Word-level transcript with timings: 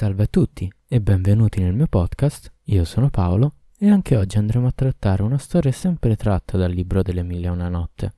Salve 0.00 0.22
a 0.22 0.28
tutti 0.28 0.72
e 0.88 0.98
benvenuti 1.02 1.60
nel 1.60 1.74
mio 1.74 1.86
podcast. 1.86 2.50
Io 2.68 2.86
sono 2.86 3.10
Paolo 3.10 3.56
e 3.76 3.90
anche 3.90 4.16
oggi 4.16 4.38
andremo 4.38 4.66
a 4.66 4.72
trattare 4.72 5.22
una 5.22 5.36
storia 5.36 5.72
sempre 5.72 6.16
tratta 6.16 6.56
dal 6.56 6.72
libro 6.72 7.02
delle 7.02 7.22
mille 7.22 7.48
e 7.48 7.50
una 7.50 7.68
notte. 7.68 8.12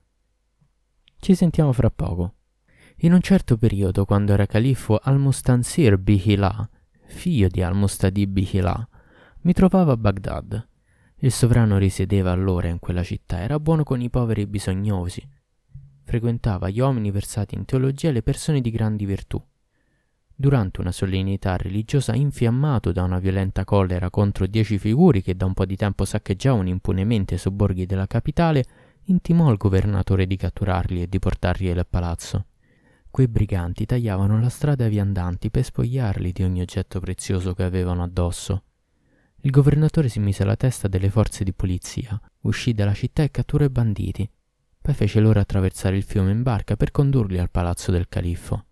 Ci 1.19 1.35
sentiamo 1.35 1.73
fra 1.73 1.89
poco. 1.89 2.35
In 2.99 3.11
un 3.11 3.19
certo 3.19 3.57
periodo, 3.57 4.05
quando 4.05 4.31
era 4.31 4.45
califfo 4.45 4.97
Al-Mustansir 4.97 5.97
Bihila, 5.97 6.69
figlio 7.07 7.49
di 7.49 7.61
Al-Mustadi 7.61 8.27
Bihila, 8.27 8.87
mi 9.41 9.51
trovavo 9.51 9.91
a 9.91 9.97
Baghdad. 9.97 10.65
Il 11.17 11.33
sovrano 11.33 11.77
risiedeva 11.77 12.31
allora 12.31 12.69
in 12.69 12.79
quella 12.79 13.03
città, 13.03 13.41
era 13.41 13.59
buono 13.59 13.83
con 13.83 13.99
i 13.99 14.09
poveri 14.09 14.43
e 14.43 14.47
bisognosi. 14.47 15.21
Frequentava 16.03 16.69
gli 16.69 16.79
uomini 16.79 17.11
versati 17.11 17.55
in 17.55 17.65
teologia 17.65 18.07
e 18.07 18.13
le 18.13 18.23
persone 18.23 18.61
di 18.61 18.71
grandi 18.71 19.03
virtù 19.03 19.43
Durante 20.35 20.81
una 20.81 20.91
solennità 20.91 21.55
religiosa 21.57 22.15
infiammato 22.15 22.91
da 22.91 23.03
una 23.03 23.19
violenta 23.19 23.63
collera 23.63 24.09
contro 24.09 24.47
dieci 24.47 24.79
figuri 24.79 25.21
che 25.21 25.35
da 25.35 25.45
un 25.45 25.53
po' 25.53 25.65
di 25.65 25.75
tempo 25.75 26.05
saccheggiavano 26.05 26.69
impunemente 26.69 27.35
i 27.35 27.37
sobborghi 27.37 27.85
della 27.85 28.07
capitale, 28.07 28.65
intimò 29.05 29.49
al 29.49 29.57
governatore 29.57 30.25
di 30.25 30.35
catturarli 30.35 31.03
e 31.03 31.07
di 31.07 31.19
portarli 31.19 31.69
al 31.69 31.85
palazzo. 31.87 32.45
Quei 33.11 33.27
briganti 33.27 33.85
tagliavano 33.85 34.39
la 34.39 34.49
strada 34.49 34.85
ai 34.85 34.89
viandanti 34.89 35.51
per 35.51 35.63
spogliarli 35.63 36.31
di 36.31 36.41
ogni 36.41 36.61
oggetto 36.61 36.99
prezioso 36.99 37.53
che 37.53 37.61
avevano 37.61 38.01
addosso. 38.01 38.63
Il 39.41 39.51
governatore 39.51 40.09
si 40.09 40.19
mise 40.19 40.41
alla 40.41 40.55
testa 40.55 40.87
delle 40.87 41.11
forze 41.11 41.43
di 41.43 41.53
polizia, 41.53 42.19
uscì 42.41 42.73
dalla 42.73 42.93
città 42.93 43.21
e 43.21 43.29
catturò 43.29 43.65
i 43.65 43.69
banditi. 43.69 44.27
Poi 44.81 44.93
fece 44.95 45.19
loro 45.19 45.39
attraversare 45.39 45.95
il 45.95 46.03
fiume 46.03 46.31
in 46.31 46.41
barca 46.41 46.75
per 46.75 46.89
condurli 46.89 47.37
al 47.37 47.51
palazzo 47.51 47.91
del 47.91 48.07
califfo. 48.09 48.65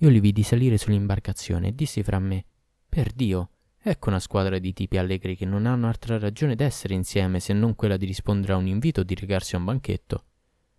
Io 0.00 0.10
li 0.10 0.20
vidi 0.20 0.44
salire 0.44 0.78
sull'imbarcazione 0.78 1.68
e 1.68 1.74
dissi 1.74 2.02
fra 2.04 2.20
me: 2.20 2.44
Per 2.88 3.12
Dio, 3.12 3.50
ecco 3.78 4.10
una 4.10 4.20
squadra 4.20 4.58
di 4.58 4.72
tipi 4.72 4.96
allegri 4.96 5.34
che 5.34 5.44
non 5.44 5.66
hanno 5.66 5.88
altra 5.88 6.18
ragione 6.18 6.54
d'essere 6.54 6.94
insieme 6.94 7.40
se 7.40 7.52
non 7.52 7.74
quella 7.74 7.96
di 7.96 8.06
rispondere 8.06 8.52
a 8.52 8.56
un 8.56 8.68
invito 8.68 9.00
o 9.00 9.04
di 9.04 9.16
recarsi 9.16 9.56
a 9.56 9.58
un 9.58 9.64
banchetto. 9.64 10.24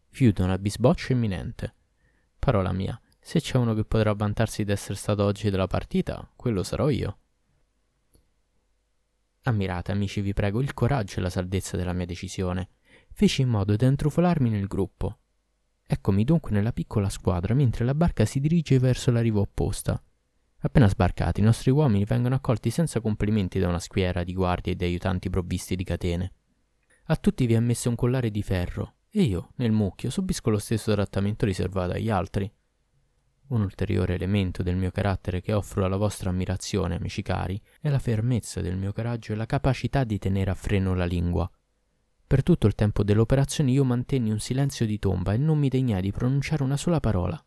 Fiuto 0.08 0.44
una 0.44 0.58
bisboccia 0.58 1.12
imminente. 1.12 1.76
Parola 2.40 2.72
mia, 2.72 3.00
se 3.20 3.42
c'è 3.42 3.58
uno 3.58 3.74
che 3.74 3.84
potrà 3.84 4.14
vantarsi 4.14 4.64
d'essere 4.64 4.96
stato 4.96 5.26
oggi 5.26 5.50
della 5.50 5.68
partita, 5.68 6.32
quello 6.36 6.64
sarò 6.64 6.90
io. 6.90 7.18
Ammirate, 9.44 9.92
amici, 9.92 10.22
vi 10.22 10.34
prego, 10.34 10.62
il 10.62 10.74
coraggio 10.74 11.20
e 11.20 11.22
la 11.22 11.30
saldezza 11.30 11.76
della 11.76 11.94
mia 11.94 12.06
decisione. 12.06 12.70
Feci 13.12 13.42
in 13.42 13.50
modo 13.50 13.76
da 13.76 13.86
intrufolarmi 13.86 14.50
nel 14.50 14.68
gruppo. 14.68 15.20
Eccomi 15.92 16.24
dunque 16.24 16.52
nella 16.52 16.72
piccola 16.72 17.10
squadra 17.10 17.56
mentre 17.56 17.84
la 17.84 17.96
barca 17.96 18.24
si 18.24 18.40
dirige 18.40 18.78
verso 18.78 19.10
la 19.10 19.22
riva 19.22 19.40
opposta. 19.40 20.00
Appena 20.60 20.88
sbarcati, 20.88 21.40
i 21.40 21.44
nostri 21.44 21.72
uomini 21.72 22.04
vengono 22.04 22.36
accolti 22.36 22.70
senza 22.70 23.02
complimenti 23.02 23.58
da 23.58 23.70
una 23.70 23.80
schiera 23.80 24.24
di 24.24 24.34
guardie 24.34 24.74
e 24.74 24.76
di 24.76 24.84
aiutanti 24.84 25.32
provvisti 25.32 25.76
di 25.76 25.84
catene. 25.84 26.34
A 27.06 27.16
tutti 27.16 27.48
vi 27.48 27.56
è 27.56 27.60
messo 27.60 27.90
un 27.90 27.96
collare 27.96 28.30
di 28.30 28.44
ferro 28.44 28.98
e 29.10 29.24
io, 29.24 29.54
nel 29.56 29.72
mucchio, 29.72 30.12
subisco 30.12 30.52
lo 30.52 30.60
stesso 30.60 30.94
trattamento 30.94 31.48
riservato 31.48 31.94
agli 31.94 32.12
altri. 32.12 32.54
Un 33.48 33.62
ulteriore 33.62 34.14
elemento 34.14 34.62
del 34.62 34.76
mio 34.76 34.92
carattere 34.92 35.42
che 35.42 35.54
offro 35.54 35.86
alla 35.86 35.98
vostra 35.98 36.30
ammirazione, 36.30 36.98
amici 36.98 37.24
cari, 37.24 37.60
è 37.82 37.90
la 37.90 37.98
fermezza 37.98 38.62
del 38.62 38.78
mio 38.78 38.94
coraggio 38.94 39.34
e 39.34 39.36
la 39.36 39.48
capacità 39.48 40.04
di 40.04 40.20
tenere 40.20 40.52
a 40.52 40.56
freno 40.56 40.94
la 40.94 41.06
lingua. 41.06 41.50
Per 42.30 42.44
tutto 42.44 42.68
il 42.68 42.76
tempo 42.76 43.04
dell'operazione 43.04 43.72
io 43.72 43.84
mantenni 43.84 44.30
un 44.30 44.40
silenzio 44.40 44.86
di 44.86 45.00
tomba 45.00 45.34
e 45.34 45.38
non 45.38 45.58
mi 45.58 45.68
degnai 45.68 46.00
di 46.00 46.12
pronunciare 46.12 46.62
una 46.62 46.78
sola 46.78 47.00
parola. 47.00 47.44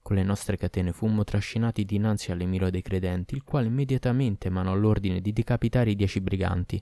Con 0.00 0.14
le 0.14 0.22
nostre 0.22 0.56
catene 0.56 0.92
fummo 0.92 1.24
trascinati 1.24 1.84
dinanzi 1.84 2.30
all'emiro 2.30 2.70
dei 2.70 2.82
credenti, 2.82 3.34
il 3.34 3.42
quale 3.42 3.66
immediatamente 3.66 4.46
emanò 4.46 4.76
l'ordine 4.76 5.20
di 5.20 5.32
decapitare 5.32 5.90
i 5.90 5.96
dieci 5.96 6.20
briganti. 6.20 6.80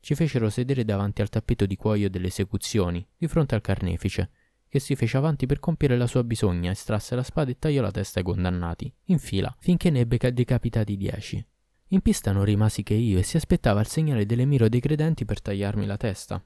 Ci 0.00 0.14
fecero 0.14 0.48
sedere 0.48 0.82
davanti 0.82 1.20
al 1.20 1.28
tappeto 1.28 1.66
di 1.66 1.76
cuoio 1.76 2.08
delle 2.08 2.28
esecuzioni, 2.28 3.06
di 3.14 3.28
fronte 3.28 3.54
al 3.54 3.60
carnefice, 3.60 4.30
che 4.66 4.78
si 4.78 4.96
fece 4.96 5.18
avanti 5.18 5.44
per 5.44 5.58
compiere 5.58 5.98
la 5.98 6.06
sua 6.06 6.24
bisogna, 6.24 6.70
estrasse 6.70 7.16
la 7.16 7.22
spada 7.22 7.50
e 7.50 7.58
tagliò 7.58 7.82
la 7.82 7.90
testa 7.90 8.20
ai 8.20 8.24
condannati, 8.24 8.90
in 9.08 9.18
fila, 9.18 9.54
finché 9.60 9.90
ne 9.90 10.00
ebbe 10.00 10.16
decapitati 10.32 10.96
dieci. 10.96 11.46
In 11.88 12.00
pista 12.02 12.32
non 12.32 12.44
rimasi 12.44 12.82
che 12.82 12.94
io 12.94 13.18
e 13.18 13.22
si 13.22 13.36
aspettava 13.36 13.80
il 13.80 13.86
segnale 13.86 14.26
dell'emiro 14.26 14.68
dei 14.68 14.80
credenti 14.80 15.24
per 15.24 15.40
tagliarmi 15.40 15.86
la 15.86 15.96
testa. 15.96 16.44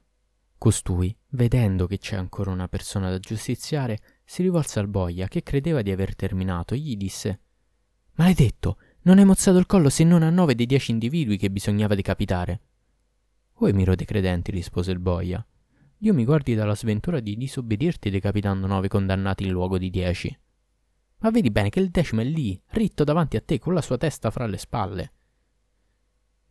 Costui, 0.57 1.13
vedendo 1.29 1.87
che 1.87 1.97
c'è 1.97 2.15
ancora 2.15 2.51
una 2.51 2.69
persona 2.69 3.09
da 3.09 3.19
giustiziare, 3.19 3.99
si 4.23 4.41
rivolse 4.41 4.79
al 4.79 4.87
boia 4.87 5.27
che 5.27 5.43
credeva 5.43 5.81
di 5.81 5.91
aver 5.91 6.15
terminato 6.15 6.73
e 6.73 6.77
gli 6.77 6.95
disse 6.95 7.41
Maledetto, 8.13 8.77
non 9.01 9.17
hai 9.17 9.25
mozzato 9.25 9.57
il 9.57 9.65
collo 9.65 9.89
se 9.89 10.05
non 10.05 10.23
a 10.23 10.29
nove 10.29 10.55
dei 10.55 10.65
dieci 10.65 10.91
individui 10.91 11.35
che 11.35 11.51
bisognava 11.51 11.95
decapitare. 11.95 12.61
O 13.55 13.67
emiro 13.67 13.95
dei 13.95 14.05
credenti, 14.05 14.51
rispose 14.51 14.91
il 14.91 14.99
boia, 14.99 15.45
Dio 16.03 16.13
mi 16.13 16.25
guardi 16.25 16.53
dalla 16.53 16.75
sventura 16.75 17.21
di 17.21 17.37
disobbedirti 17.37 18.09
decapitando 18.09 18.67
nove 18.67 18.89
condannati 18.89 19.43
in 19.43 19.51
luogo 19.51 19.77
di 19.77 19.89
dieci. 19.89 20.37
Ma 21.19 21.29
vedi 21.29 21.49
bene 21.49 21.69
che 21.69 21.79
il 21.79 21.89
decimo 21.89 22.19
è 22.19 22.25
lì, 22.25 22.61
ritto 22.71 23.05
davanti 23.05 23.37
a 23.37 23.41
te 23.41 23.57
con 23.57 23.73
la 23.73 23.81
sua 23.81 23.97
testa 23.97 24.29
fra 24.29 24.45
le 24.45 24.57
spalle. 24.57 25.13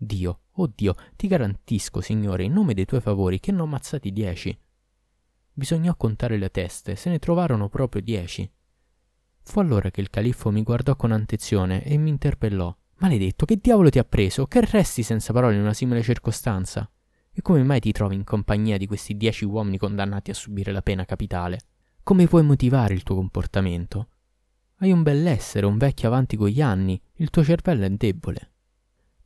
Dio, 0.05 0.41
oh 0.51 0.67
Dio, 0.75 0.97
ti 1.15 1.29
garantisco, 1.29 2.01
Signore, 2.01 2.43
in 2.43 2.53
nome 2.53 2.75
dei 2.75 2.87
tuoi 2.87 3.01
favori, 3.01 3.39
che 3.39 3.53
ne 3.53 3.61
ho 3.61 3.65
ammazzati 3.65 4.13
dieci. 4.13 4.59
Bisognò 5.53 5.95
contare 5.95 6.39
le 6.39 6.51
teste, 6.51 6.97
se 6.97 7.09
ne 7.09 7.21
trovarono 7.21 7.69
proprio 7.69 8.03
dieci. 8.03 8.51
Fu 9.43 9.61
allora 9.61 9.93
che 9.93 10.01
il 10.01 10.11
califfo 10.11 10.51
mi 10.51 10.65
guardò 10.65 10.97
con 10.97 11.13
attenzione 11.13 11.85
e 11.85 11.97
mi 11.99 12.11
interpellò. 12.11 12.75
Maledetto, 12.97 13.45
che 13.47 13.59
diavolo 13.59 13.91
ti 13.91 14.01
ha 14.01 14.05
preso? 14.05 14.47
Che 14.47 14.61
resti 14.63 15.05
senza 15.05 15.33
parole 15.33 15.55
in 15.55 15.61
una 15.61 15.73
simile 15.73 16.03
circostanza? 16.03 16.91
E 17.31 17.41
come 17.41 17.63
mai 17.63 17.79
ti 17.79 17.93
trovi 17.93 18.17
in 18.17 18.25
compagnia 18.25 18.79
di 18.79 18.87
questi 18.89 19.17
dieci 19.17 19.45
uomini 19.45 19.79
condannati 19.79 20.33
a 20.33 20.35
subire 20.35 20.73
la 20.73 20.83
pena 20.83 21.05
capitale? 21.05 21.61
Come 22.03 22.27
puoi 22.27 22.43
motivare 22.43 22.93
il 22.93 23.05
tuo 23.05 23.15
comportamento? 23.15 24.09
Hai 24.79 24.91
un 24.91 25.05
bell'essere, 25.05 25.65
un 25.65 25.79
vecchio 25.79 26.09
avanti 26.09 26.37
con 26.37 26.49
gli 26.49 26.61
anni, 26.61 27.01
il 27.19 27.31
tuo 27.31 27.45
cervello 27.45 27.85
è 27.85 27.91
debole. 27.91 28.52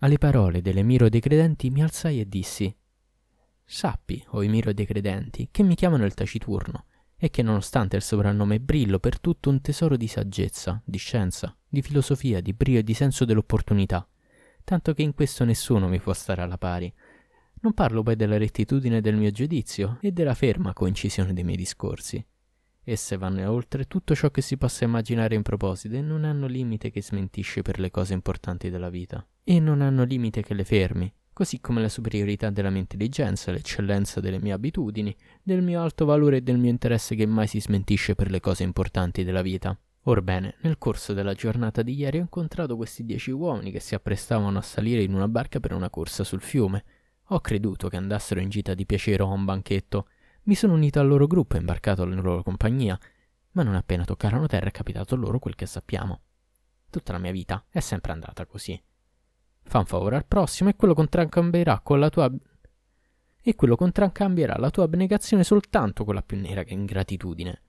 Alle 0.01 0.19
parole 0.19 0.61
dell'Emiro 0.61 1.09
dei 1.09 1.21
Credenti 1.21 1.71
mi 1.71 1.83
alzai 1.83 2.21
e 2.21 2.29
dissi 2.29 2.75
Sappi, 3.65 4.23
o 4.29 4.45
Emiro 4.45 4.75
dei 4.75 4.85
Credenti, 4.85 5.49
che 5.51 5.63
mi 5.63 5.75
chiamano 5.75 6.05
il 6.05 6.13
taciturno 6.13 6.85
e 7.17 7.31
che 7.31 7.43
nonostante 7.43 7.97
il 7.97 8.03
soprannome 8.03 8.61
brillo 8.61 8.99
per 8.99 9.19
tutto 9.19 9.49
un 9.49 9.63
tesoro 9.63 9.97
di 9.97 10.07
saggezza, 10.07 10.83
di 10.85 10.99
scienza, 10.99 11.57
di 11.67 11.81
filosofia, 11.81 12.43
di 12.43 12.53
brio 12.53 12.81
e 12.81 12.83
di 12.83 12.93
senso 12.93 13.25
dell'opportunità, 13.25 14.07
tanto 14.65 14.93
che 14.93 15.01
in 15.01 15.15
questo 15.15 15.45
nessuno 15.45 15.89
mi 15.89 15.99
può 15.99 16.13
stare 16.13 16.43
alla 16.43 16.59
pari. 16.59 16.93
Non 17.63 17.73
parlo 17.73 18.03
poi 18.03 18.17
della 18.17 18.37
rettitudine 18.37 19.01
del 19.01 19.17
mio 19.17 19.31
giudizio 19.31 19.97
e 20.03 20.13
della 20.13 20.35
ferma 20.35 20.75
coincisione 20.75 21.33
dei 21.33 21.43
miei 21.43 21.57
discorsi. 21.57 22.23
Esse 22.85 23.17
vanno 23.17 23.51
oltre 23.51 23.87
tutto 23.87 24.15
ciò 24.15 24.31
che 24.31 24.43
si 24.43 24.59
possa 24.59 24.85
immaginare 24.85 25.35
in 25.35 25.43
proposito 25.43 25.97
e 25.97 26.03
non 26.03 26.25
hanno 26.25 26.47
limite 26.47 26.91
che 26.91 27.03
smentisce 27.03 27.63
per 27.63 27.81
le 27.81 27.91
cose 27.91 28.13
importanti 28.13 28.69
della 28.69 28.91
vita. 28.91 29.27
E 29.49 29.61
non 29.61 29.81
hanno 29.81 30.03
limite 30.03 30.43
che 30.43 30.55
le 30.55 30.65
fermi, 30.65 31.15
così 31.33 31.61
come 31.61 31.81
la 31.81 31.89
superiorità 31.89 32.51
della 32.51 32.69
mia 32.69 32.81
intelligenza, 32.81 33.53
l'eccellenza 33.53 34.19
delle 34.19 34.41
mie 34.41 34.51
abitudini, 34.51 35.15
del 35.41 35.63
mio 35.63 35.81
alto 35.81 36.05
valore 36.05 36.39
e 36.39 36.41
del 36.41 36.59
mio 36.59 36.69
interesse 36.69 37.15
che 37.15 37.27
mai 37.27 37.47
si 37.47 37.61
smentisce 37.61 38.17
per 38.17 38.29
le 38.29 38.41
cose 38.41 38.65
importanti 38.65 39.23
della 39.23 39.43
vita. 39.43 39.79
Orbene, 40.09 40.57
nel 40.63 40.79
corso 40.79 41.13
della 41.13 41.35
giornata 41.35 41.83
di 41.83 41.95
ieri 41.95 42.19
ho 42.19 42.23
incontrato 42.23 42.75
questi 42.75 43.05
dieci 43.05 43.31
uomini 43.31 43.71
che 43.71 43.79
si 43.79 43.95
apprestavano 43.95 44.59
a 44.59 44.63
salire 44.63 45.05
in 45.05 45.15
una 45.15 45.29
barca 45.29 45.61
per 45.61 45.73
una 45.73 45.91
corsa 45.91 46.25
sul 46.25 46.41
fiume. 46.41 46.85
Ho 47.27 47.41
creduto 47.41 47.87
che 47.87 47.97
andassero 47.97 48.41
in 48.41 48.49
gita 48.49 48.75
di 48.75 48.85
piacere 48.85 49.23
o 49.23 49.31
a 49.31 49.35
un 49.35 49.45
banchetto, 49.45 50.09
mi 50.47 50.57
sono 50.57 50.73
unito 50.73 50.99
al 50.99 51.07
loro 51.07 51.29
gruppo 51.29 51.55
e 51.55 51.61
imbarcato 51.61 52.03
alla 52.03 52.17
loro 52.17 52.43
compagnia, 52.43 52.99
ma 53.53 53.63
non 53.63 53.77
appena 53.77 54.05
toccarono 54.05 54.49
terra 54.49 54.67
è 54.67 54.73
capitato 54.73 55.15
loro 55.15 55.39
quel 55.39 55.55
che 55.55 55.67
sappiamo. 55.67 56.23
Tutta 56.91 57.13
la 57.13 57.19
mia 57.19 57.31
vita 57.31 57.65
è 57.71 57.79
sempre 57.79 58.11
andata 58.11 58.45
così. 58.45 58.83
Fa 59.69 59.79
un 59.79 59.87
favore 59.87 60.17
al 60.17 60.27
prossimo 60.27 60.71
e 60.71 60.77
quello 60.77 60.95
contraccambierà 60.95 61.81
con 61.81 61.99
la 61.99 62.09
tua 62.09 62.33
e 63.43 63.55
quello 63.55 63.77
contraccambierà 63.77 64.57
la 64.59 64.71
tua 64.71 64.85
abnegazione 64.85 65.45
soltanto 65.45 66.05
con 66.05 66.15
la 66.15 66.23
più 66.23 66.37
nera 66.37 66.65
che 66.65 66.73
ingratitudine. 66.73 67.63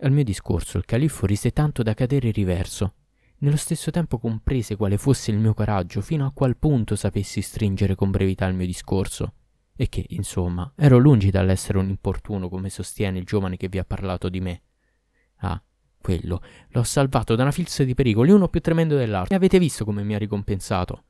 Al 0.00 0.12
mio 0.12 0.24
discorso 0.24 0.78
il 0.78 0.84
califfo 0.84 1.26
rise 1.26 1.52
tanto 1.52 1.82
da 1.82 1.94
cadere 1.94 2.30
riverso. 2.30 2.94
Nello 3.38 3.56
stesso 3.56 3.90
tempo 3.90 4.18
comprese 4.18 4.76
quale 4.76 4.96
fosse 4.96 5.30
il 5.30 5.38
mio 5.38 5.52
coraggio, 5.52 6.00
fino 6.00 6.24
a 6.24 6.32
qual 6.32 6.56
punto 6.56 6.96
sapessi 6.96 7.42
stringere 7.42 7.94
con 7.94 8.10
brevità 8.10 8.46
il 8.46 8.54
mio 8.54 8.66
discorso 8.66 9.34
e 9.76 9.88
che, 9.88 10.06
insomma, 10.10 10.72
ero 10.76 10.98
lungi 10.98 11.30
dall'essere 11.30 11.78
un 11.78 11.88
importuno 11.88 12.48
come 12.48 12.70
sostiene 12.70 13.18
il 13.18 13.24
giovane 13.24 13.56
che 13.56 13.68
vi 13.68 13.78
ha 13.78 13.84
parlato 13.84 14.28
di 14.28 14.40
me. 14.40 14.62
Ah, 15.38 15.62
quello, 16.02 16.42
l'ho 16.68 16.82
salvato 16.82 17.34
da 17.34 17.44
una 17.44 17.52
filza 17.52 17.82
di 17.84 17.94
pericoli, 17.94 18.30
uno 18.30 18.48
più 18.48 18.60
tremendo 18.60 18.96
dell'altro, 18.96 19.32
e 19.32 19.36
avete 19.36 19.58
visto 19.58 19.86
come 19.86 20.02
mi 20.02 20.14
ha 20.14 20.18
ricompensato? 20.18 21.04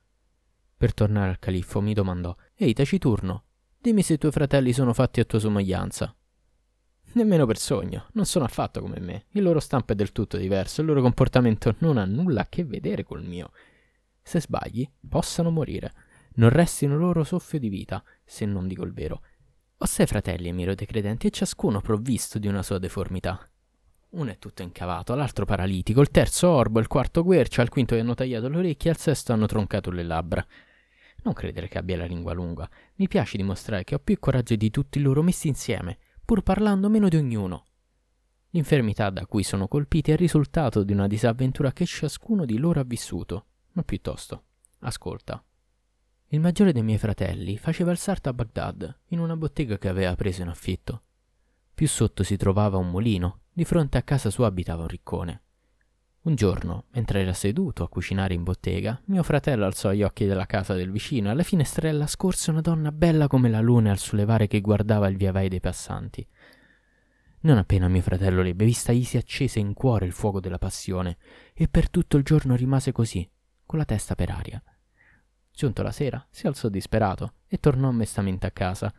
Per 0.76 0.94
tornare 0.94 1.30
al 1.30 1.40
califfo 1.40 1.80
mi 1.80 1.94
domandò, 1.94 2.32
Ehi, 2.54 2.72
taciturno, 2.72 3.44
dimmi 3.80 4.02
se 4.02 4.12
i 4.12 4.18
tuoi 4.18 4.30
fratelli 4.30 4.72
sono 4.72 4.92
fatti 4.92 5.18
a 5.18 5.24
tua 5.24 5.40
somiglianza. 5.40 6.14
Nemmeno 7.14 7.44
per 7.44 7.58
sogno, 7.58 8.06
non 8.12 8.24
sono 8.24 8.46
affatto 8.46 8.80
come 8.80 8.98
me. 8.98 9.26
Il 9.32 9.42
loro 9.42 9.60
stampo 9.60 9.92
è 9.92 9.94
del 9.94 10.12
tutto 10.12 10.38
diverso, 10.38 10.80
il 10.80 10.86
loro 10.86 11.02
comportamento 11.02 11.74
non 11.80 11.98
ha 11.98 12.04
nulla 12.04 12.42
a 12.42 12.46
che 12.48 12.64
vedere 12.64 13.02
col 13.04 13.22
mio. 13.22 13.50
Se 14.22 14.40
sbagli, 14.40 14.88
possano 15.06 15.50
morire. 15.50 15.92
Non 16.36 16.48
restino 16.48 16.96
loro 16.96 17.22
soffio 17.22 17.58
di 17.58 17.68
vita, 17.68 18.02
se 18.24 18.46
non 18.46 18.66
dico 18.66 18.84
il 18.84 18.94
vero. 18.94 19.20
Ho 19.76 19.84
sei 19.84 20.06
fratelli, 20.06 20.48
Emiro 20.48 20.74
dei 20.74 20.86
credenti, 20.86 21.26
e 21.26 21.30
ciascuno 21.30 21.82
provvisto 21.82 22.38
di 22.38 22.46
una 22.46 22.62
sua 22.62 22.78
deformità. 22.78 23.46
Uno 24.12 24.31
è 24.31 24.38
tutto 24.38 24.61
incavato, 24.61 25.14
l'altro 25.14 25.47
paralitico, 25.47 26.03
il 26.03 26.11
terzo 26.11 26.50
orbo, 26.50 26.81
il 26.81 26.87
quarto 26.87 27.23
guercio, 27.23 27.62
al 27.62 27.70
quinto 27.70 27.94
gli 27.94 28.00
hanno 28.00 28.12
tagliato 28.12 28.49
le 28.49 28.59
orecchie, 28.59 28.91
al 28.91 28.99
sesto 28.99 29.32
hanno 29.32 29.47
troncato 29.47 29.91
le 29.91 30.03
labbra. 30.03 30.47
Non 31.23 31.32
credere 31.32 31.67
che 31.67 31.79
abbia 31.79 31.97
la 31.97 32.05
lingua 32.05 32.35
lunga. 32.35 32.69
Mi 32.97 33.09
piace 33.09 33.38
dimostrare 33.38 33.85
che 33.85 33.94
ho 33.94 34.00
più 34.00 34.19
coraggio 34.19 34.55
di 34.55 34.70
tutti 34.70 35.00
loro 35.00 35.23
messi 35.23 35.49
insieme, 35.49 35.97
pur 36.26 36.43
parlando 36.43 36.91
meno 36.91 37.09
di 37.09 37.17
ognuno. 37.17 37.64
L'infermità 38.50 39.09
da 39.09 39.25
cui 39.25 39.43
sono 39.44 39.67
colpiti 39.67 40.11
è 40.11 40.12
il 40.12 40.19
risultato 40.19 40.82
di 40.82 40.93
una 40.93 41.06
disavventura 41.06 41.73
che 41.73 41.87
ciascuno 41.87 42.44
di 42.44 42.59
loro 42.59 42.81
ha 42.81 42.85
vissuto. 42.85 43.47
Ma 43.73 43.82
piuttosto, 43.82 44.44
ascolta. 44.81 45.43
Il 46.26 46.41
maggiore 46.41 46.73
dei 46.73 46.82
miei 46.82 46.99
fratelli 46.99 47.56
faceva 47.56 47.93
il 47.93 47.99
sarto 47.99 48.29
a 48.29 48.35
Baghdad, 48.35 48.94
in 49.09 49.20
una 49.20 49.37
bottega 49.37 49.79
che 49.79 49.88
aveva 49.88 50.14
preso 50.17 50.43
in 50.43 50.49
affitto. 50.49 51.05
Più 51.82 51.90
sotto 51.90 52.23
si 52.23 52.37
trovava 52.37 52.76
un 52.76 52.90
mulino, 52.90 53.40
di 53.52 53.64
fronte 53.64 53.99
a 53.99 54.02
casa 54.02 54.31
sua 54.31 54.46
abitava 54.46 54.82
un 54.82 54.87
riccone. 54.87 55.43
Un 56.20 56.37
giorno, 56.37 56.84
mentre 56.93 57.23
era 57.23 57.32
seduto 57.32 57.82
a 57.82 57.88
cucinare 57.88 58.34
in 58.34 58.44
bottega, 58.44 59.02
mio 59.06 59.25
fratello 59.25 59.64
alzò 59.64 59.90
gli 59.90 60.05
occhi 60.05 60.26
dalla 60.26 60.46
casa 60.46 60.75
del 60.75 60.93
vicino 60.93 61.26
e 61.26 61.31
alla 61.32 61.43
finestrella 61.43 62.06
scorse 62.06 62.52
una 62.52 62.61
donna 62.61 62.93
bella 62.93 63.26
come 63.26 63.49
la 63.49 63.58
luna 63.58 63.90
al 63.90 63.99
sollevare 63.99 64.46
che 64.46 64.61
guardava 64.61 65.08
il 65.08 65.17
via 65.17 65.32
vai 65.32 65.49
dei 65.49 65.58
passanti. 65.58 66.25
Non 67.40 67.58
appena 67.58 67.88
mio 67.88 68.00
fratello 68.00 68.43
l'ebbe 68.43 68.64
vista, 68.64 68.93
gli 68.93 69.02
si 69.02 69.17
accese 69.17 69.58
in 69.58 69.75
cuore 69.75 70.06
il 70.06 70.12
fuoco 70.12 70.38
della 70.38 70.58
passione 70.58 71.17
e 71.52 71.67
per 71.67 71.90
tutto 71.90 72.17
il 72.17 72.23
giorno 72.23 72.55
rimase 72.55 72.93
così, 72.93 73.28
con 73.67 73.81
la 73.81 73.85
testa 73.85 74.14
per 74.14 74.31
aria. 74.31 74.62
Giunto 75.52 75.82
la 75.82 75.90
sera, 75.90 76.25
si 76.31 76.46
alzò 76.46 76.69
disperato 76.69 77.38
e 77.49 77.58
tornò 77.58 77.90
mestamente 77.90 78.46
a 78.46 78.52
casa. 78.52 78.94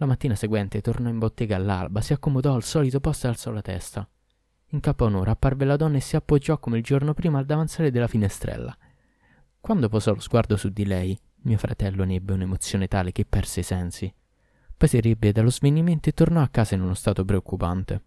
La 0.00 0.06
mattina 0.06 0.34
seguente 0.34 0.80
tornò 0.80 1.10
in 1.10 1.18
bottega 1.18 1.56
all'alba, 1.56 2.00
si 2.00 2.14
accomodò 2.14 2.54
al 2.54 2.62
solito 2.62 3.00
posto 3.00 3.26
e 3.26 3.28
alzò 3.28 3.50
la 3.50 3.60
testa. 3.60 4.08
In 4.68 4.80
capo 4.80 5.04
a 5.04 5.08
un'ora 5.08 5.32
apparve 5.32 5.66
la 5.66 5.76
donna 5.76 5.98
e 5.98 6.00
si 6.00 6.16
appoggiò 6.16 6.58
come 6.58 6.78
il 6.78 6.82
giorno 6.82 7.12
prima 7.12 7.38
al 7.38 7.44
davanzale 7.44 7.90
della 7.90 8.06
finestrella. 8.06 8.74
Quando 9.60 9.90
posò 9.90 10.14
lo 10.14 10.20
sguardo 10.20 10.56
su 10.56 10.70
di 10.70 10.86
lei, 10.86 11.20
mio 11.42 11.58
fratello 11.58 12.04
ne 12.04 12.14
ebbe 12.14 12.32
un'emozione 12.32 12.88
tale 12.88 13.12
che 13.12 13.26
perse 13.26 13.60
i 13.60 13.62
sensi. 13.62 14.10
Poi 14.74 14.88
si 14.88 15.00
riebbe 15.00 15.32
dallo 15.32 15.50
svenimento 15.50 16.08
e 16.08 16.12
tornò 16.12 16.40
a 16.40 16.48
casa 16.48 16.76
in 16.76 16.80
uno 16.80 16.94
stato 16.94 17.22
preoccupante. 17.26 18.04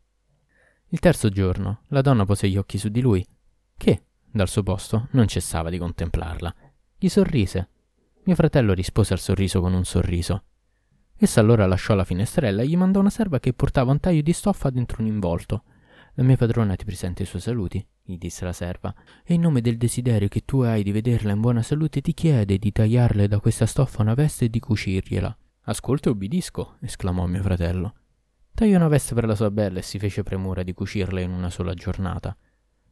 Il 0.87 0.97
terzo 0.97 1.29
giorno, 1.29 1.81
la 1.89 2.01
donna 2.01 2.25
pose 2.25 2.49
gli 2.49 2.57
occhi 2.57 2.79
su 2.79 2.89
di 2.89 3.01
lui, 3.01 3.23
che, 3.77 4.05
dal 4.31 4.49
suo 4.49 4.63
posto, 4.63 5.09
non 5.11 5.27
cessava 5.27 5.69
di 5.69 5.77
contemplarla. 5.77 6.55
Gli 6.97 7.07
sorrise. 7.07 7.69
Mio 8.23 8.35
fratello 8.35 8.73
rispose 8.73 9.13
al 9.13 9.19
sorriso 9.19 9.61
con 9.61 9.73
un 9.73 9.85
sorriso. 9.85 10.45
Essa 11.15 11.39
allora 11.39 11.65
lasciò 11.65 11.93
la 11.93 12.03
finestrella 12.03 12.61
e 12.61 12.67
gli 12.67 12.75
mandò 12.75 12.99
una 12.99 13.09
serva 13.09 13.39
che 13.39 13.53
portava 13.53 13.91
un 13.91 13.99
taglio 13.99 14.21
di 14.21 14.33
stoffa 14.33 14.69
dentro 14.69 15.01
un 15.01 15.07
involto. 15.07 15.63
La 16.15 16.23
mia 16.23 16.37
padrona 16.37 16.75
ti 16.75 16.85
presenta 16.85 17.23
i 17.23 17.25
suoi 17.25 17.41
saluti, 17.41 17.85
gli 18.03 18.17
disse 18.17 18.45
la 18.45 18.53
serva, 18.53 18.93
e 19.23 19.33
in 19.33 19.41
nome 19.41 19.61
del 19.61 19.77
desiderio 19.77 20.27
che 20.27 20.45
tu 20.45 20.61
hai 20.61 20.83
di 20.83 20.91
vederla 20.91 21.31
in 21.31 21.41
buona 21.41 21.61
salute 21.61 22.01
ti 22.01 22.13
chiede 22.13 22.57
di 22.57 22.71
tagliarle 22.71 23.27
da 23.27 23.39
questa 23.39 23.65
stoffa 23.65 24.01
una 24.01 24.13
veste 24.13 24.45
e 24.45 24.49
di 24.49 24.59
cucirgliela. 24.59 25.37
Ascolto 25.65 26.09
e 26.09 26.11
obbedisco, 26.11 26.75
esclamò 26.81 27.25
mio 27.25 27.41
fratello. 27.41 27.95
Tagliò 28.53 28.75
una 28.75 28.89
veste 28.89 29.15
per 29.15 29.25
la 29.25 29.33
sua 29.33 29.49
bella 29.49 29.79
e 29.79 29.81
si 29.81 29.97
fece 29.97 30.21
premura 30.21 30.61
di 30.61 30.73
cucirla 30.73 31.21
in 31.21 31.31
una 31.31 31.49
sola 31.49 31.73
giornata. 31.73 32.35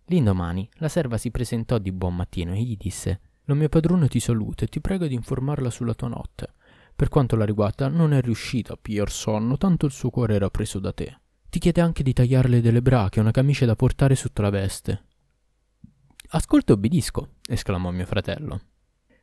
L'indomani 0.06 0.68
la 0.76 0.90
serva 0.90 1.18
si 1.18 1.30
presentò 1.30 1.78
di 1.78 1.92
buon 1.92 2.16
mattino 2.16 2.54
e 2.54 2.62
gli 2.62 2.76
disse 2.76 3.20
La 3.46 3.54
mia 3.54 3.70
padrona 3.70 4.08
ti 4.08 4.20
saluta 4.20 4.66
e 4.66 4.68
ti 4.68 4.82
prega 4.82 5.06
di 5.06 5.14
informarla 5.14 5.70
sulla 5.70 5.94
tua 5.94 6.08
notte. 6.08 6.54
Per 7.02 7.10
quanto 7.10 7.36
la 7.36 7.46
riguarda, 7.46 7.88
non 7.88 8.14
è 8.14 8.22
riuscita 8.22 8.74
a 8.74 8.78
pigliar 8.80 9.10
sonno, 9.10 9.58
tanto 9.58 9.88
il 9.88 9.92
suo 9.92 10.12
cuore 10.12 10.36
era 10.36 10.52
preso 10.52 10.78
da 10.78 10.94
te. 10.94 11.20
Ti 11.50 11.58
chiede 11.58 11.82
anche 11.82 12.04
di 12.04 12.14
tagliarle 12.14 12.62
delle 12.62 12.84
brache 12.84 13.18
e 13.18 13.22
una 13.24 13.32
camicia 13.32 13.66
da 13.66 13.76
portare 13.76 14.14
sotto 14.14 14.44
la 14.44 14.52
veste. 14.52 15.06
Ascolto 16.28 16.74
e 16.74 16.76
obbedisco, 16.76 17.30
esclamò 17.50 17.90
mio 17.90 18.06
fratello. 18.06 18.62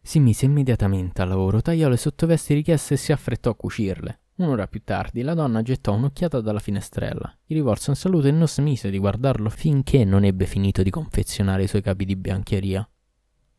Si 0.03 0.19
mise 0.19 0.45
immediatamente 0.45 1.23
al 1.23 1.29
lavoro, 1.29 1.63
tagliò 1.63 1.89
le 1.89 1.97
sottovesti 1.97 2.53
richieste 2.53 2.95
e 2.95 2.97
si 2.97 3.13
affrettò 3.13 3.51
a 3.51 3.55
cucirle. 3.55 4.23
Un'ora 4.39 4.67
più 4.67 4.83
tardi 4.83 5.23
la 5.23 5.35
donna 5.35 5.63
gettò 5.63 5.95
un'occhiata 5.95 6.41
dalla 6.41 6.59
finestrella, 6.59 7.33
gli 7.47 7.55
rivolse 7.55 7.91
un 7.91 7.97
saluto 7.97 8.27
e 8.27 8.33
non 8.33 8.49
smise 8.49 8.91
di 8.91 8.99
guardarlo 8.99 9.51
finché 9.51 10.05
non 10.05 10.25
ebbe 10.25 10.47
finito 10.47 10.83
di 10.83 10.91
confezionare 10.91 11.63
i 11.63 11.69
suoi 11.69 11.83
capi 11.83 12.05
di 12.05 12.17
biancheria. 12.17 12.85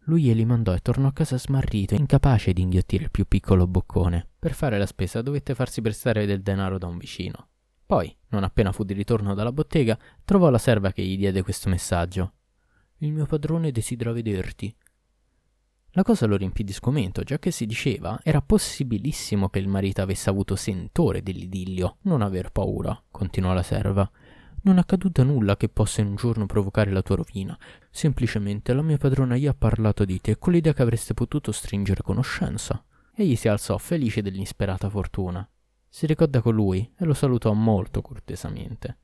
Lui 0.09 0.23
glieli 0.23 0.43
mandò 0.43 0.73
e 0.73 0.79
tornò 0.79 1.09
a 1.09 1.13
casa 1.13 1.37
smarrito, 1.37 1.93
incapace 1.93 2.51
di 2.51 2.63
inghiottire 2.63 3.03
il 3.03 3.11
più 3.11 3.27
piccolo 3.27 3.67
boccone. 3.67 4.27
Per 4.39 4.55
fare 4.55 4.79
la 4.79 4.87
spesa 4.87 5.21
dovette 5.21 5.53
farsi 5.53 5.81
prestare 5.81 6.25
del 6.25 6.41
denaro 6.41 6.79
da 6.79 6.87
un 6.87 6.97
vicino. 6.97 7.49
Poi, 7.85 8.17
non 8.29 8.43
appena 8.43 8.71
fu 8.71 8.83
di 8.83 8.93
ritorno 8.93 9.35
dalla 9.35 9.51
bottega, 9.51 9.95
trovò 10.25 10.49
la 10.49 10.57
serva 10.57 10.91
che 10.91 11.03
gli 11.03 11.15
diede 11.15 11.43
questo 11.43 11.69
messaggio. 11.69 12.33
Il 12.97 13.11
mio 13.11 13.27
padrone 13.27 13.71
desidera 13.71 14.11
vederti. 14.11 14.75
La 15.91 16.01
cosa 16.01 16.25
lo 16.25 16.37
riempì 16.37 16.63
di 16.63 16.73
sgomento, 16.73 17.21
già 17.21 17.37
che 17.37 17.51
si 17.51 17.67
diceva 17.67 18.19
era 18.23 18.41
possibilissimo 18.41 19.49
che 19.49 19.59
il 19.59 19.67
marito 19.67 20.01
avesse 20.01 20.31
avuto 20.31 20.55
sentore 20.55 21.21
dell'idillio. 21.21 21.97
Non 22.01 22.23
aver 22.23 22.51
paura, 22.51 22.99
continuò 23.11 23.53
la 23.53 23.61
serva. 23.61 24.09
Non 24.61 24.77
è 24.77 24.79
accaduto 24.79 25.23
nulla 25.23 25.55
che 25.55 25.69
possa 25.69 26.01
in 26.01 26.07
un 26.07 26.15
giorno 26.15 26.45
provocare 26.45 26.91
la 26.91 27.01
tua 27.01 27.15
rovina. 27.15 27.57
Semplicemente 27.89 28.73
la 28.73 28.81
mia 28.81 28.97
padrona 28.97 29.37
gli 29.37 29.47
ha 29.47 29.53
parlato 29.53 30.03
di 30.05 30.19
te 30.19 30.37
con 30.37 30.53
l'idea 30.53 30.73
che 30.73 30.81
avreste 30.81 31.13
potuto 31.13 31.51
stringere 31.51 32.01
conoscenza. 32.01 32.83
Egli 33.13 33.35
si 33.35 33.47
alzò 33.47 33.77
felice 33.77 34.21
dell'insperata 34.21 34.89
fortuna. 34.89 35.47
Si 35.87 36.05
recò 36.05 36.25
da 36.25 36.41
colui 36.41 36.91
e 36.97 37.05
lo 37.05 37.13
salutò 37.13 37.53
molto 37.53 38.01
cortesamente. 38.01 38.97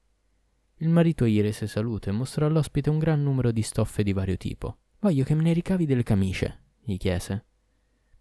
Il 0.79 0.89
marito 0.89 1.25
gli 1.25 1.41
rese 1.41 1.67
saluto 1.67 2.09
e 2.09 2.11
mostrò 2.11 2.45
all'ospite 2.45 2.89
un 2.89 2.99
gran 2.99 3.23
numero 3.23 3.51
di 3.51 3.61
stoffe 3.61 4.03
di 4.03 4.11
vario 4.11 4.35
tipo. 4.35 4.77
Voglio 4.99 5.23
che 5.23 5.35
me 5.35 5.43
ne 5.43 5.53
ricavi 5.53 5.85
delle 5.85 6.03
camicie, 6.03 6.63
gli 6.81 6.97
chiese. 6.97 7.45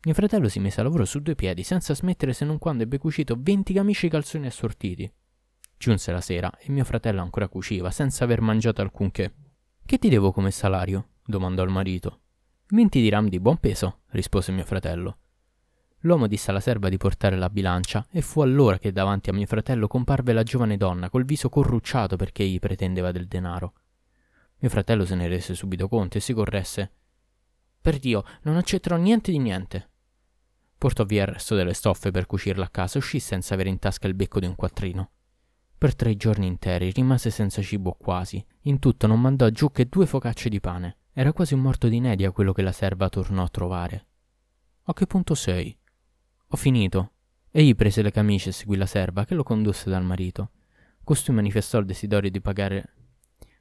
Mio 0.04 0.14
fratello 0.14 0.48
si 0.48 0.60
mise 0.60 0.80
a 0.80 0.84
lavoro 0.84 1.04
su 1.04 1.20
due 1.20 1.34
piedi, 1.34 1.62
senza 1.62 1.94
smettere 1.94 2.32
se 2.32 2.44
non 2.44 2.58
quando 2.58 2.84
ebbe 2.84 2.98
cucito 2.98 3.36
venti 3.38 3.72
camicie 3.72 4.06
e 4.06 4.10
calzoni 4.10 4.46
assortiti. 4.46 5.12
Giunse 5.84 6.12
la 6.12 6.22
sera 6.22 6.50
e 6.56 6.70
mio 6.70 6.82
fratello 6.82 7.20
ancora 7.20 7.46
cuciva, 7.46 7.90
senza 7.90 8.24
aver 8.24 8.40
mangiato 8.40 8.80
alcunché. 8.80 9.34
Che 9.84 9.98
ti 9.98 10.08
devo 10.08 10.32
come 10.32 10.50
salario? 10.50 11.08
domandò 11.22 11.62
il 11.62 11.68
marito. 11.68 12.20
Venti 12.68 13.02
diram 13.02 13.28
di 13.28 13.38
buon 13.38 13.58
peso, 13.58 13.98
rispose 14.12 14.50
mio 14.50 14.64
fratello. 14.64 15.18
L'uomo 15.98 16.26
disse 16.26 16.48
alla 16.48 16.60
serva 16.60 16.88
di 16.88 16.96
portare 16.96 17.36
la 17.36 17.50
bilancia 17.50 18.06
e 18.10 18.22
fu 18.22 18.40
allora 18.40 18.78
che 18.78 18.92
davanti 18.92 19.28
a 19.28 19.34
mio 19.34 19.44
fratello 19.44 19.86
comparve 19.86 20.32
la 20.32 20.42
giovane 20.42 20.78
donna 20.78 21.10
col 21.10 21.26
viso 21.26 21.50
corrucciato 21.50 22.16
perché 22.16 22.44
egli 22.44 22.60
pretendeva 22.60 23.12
del 23.12 23.26
denaro. 23.26 23.74
Mio 24.60 24.70
fratello 24.70 25.04
se 25.04 25.14
ne 25.16 25.28
rese 25.28 25.52
subito 25.52 25.86
conto 25.86 26.16
e 26.16 26.22
si 26.22 26.32
corresse. 26.32 26.92
Per 27.82 27.98
Dio, 27.98 28.24
non 28.44 28.56
accetterò 28.56 28.96
niente 28.96 29.30
di 29.30 29.38
niente. 29.38 29.90
Portò 30.78 31.04
via 31.04 31.24
il 31.24 31.32
resto 31.34 31.54
delle 31.54 31.74
stoffe 31.74 32.10
per 32.10 32.24
cucirla 32.24 32.64
a 32.64 32.70
casa 32.70 32.94
e 32.94 33.00
uscì 33.00 33.20
senza 33.20 33.52
avere 33.52 33.68
in 33.68 33.78
tasca 33.78 34.06
il 34.06 34.14
becco 34.14 34.40
di 34.40 34.46
un 34.46 34.54
quattrino. 34.54 35.10
Per 35.76 35.94
tre 35.94 36.16
giorni 36.16 36.46
interi 36.46 36.90
rimase 36.90 37.30
senza 37.30 37.60
cibo 37.60 37.92
quasi. 37.92 38.44
In 38.62 38.78
tutto 38.78 39.06
non 39.06 39.20
mandò 39.20 39.48
giù 39.50 39.70
che 39.70 39.86
due 39.86 40.06
focacce 40.06 40.48
di 40.48 40.60
pane. 40.60 40.96
Era 41.12 41.32
quasi 41.32 41.54
un 41.54 41.60
morto 41.60 41.88
di 41.88 41.96
inedia 41.96 42.30
quello 42.30 42.52
che 42.52 42.62
la 42.62 42.72
serva 42.72 43.08
tornò 43.08 43.42
a 43.42 43.48
trovare. 43.48 44.06
A 44.84 44.92
che 44.92 45.06
punto 45.06 45.34
sei? 45.34 45.76
Ho 46.48 46.56
finito. 46.56 47.12
Egli 47.50 47.74
prese 47.74 48.02
le 48.02 48.10
camicie 48.10 48.48
e 48.48 48.52
seguì 48.52 48.76
la 48.76 48.86
serva 48.86 49.24
che 49.24 49.34
lo 49.34 49.42
condusse 49.42 49.90
dal 49.90 50.02
marito. 50.02 50.50
Costui 51.04 51.34
manifestò 51.34 51.78
il 51.78 51.86
desiderio 51.86 52.30
di 52.30 52.40
pagare. 52.40 52.94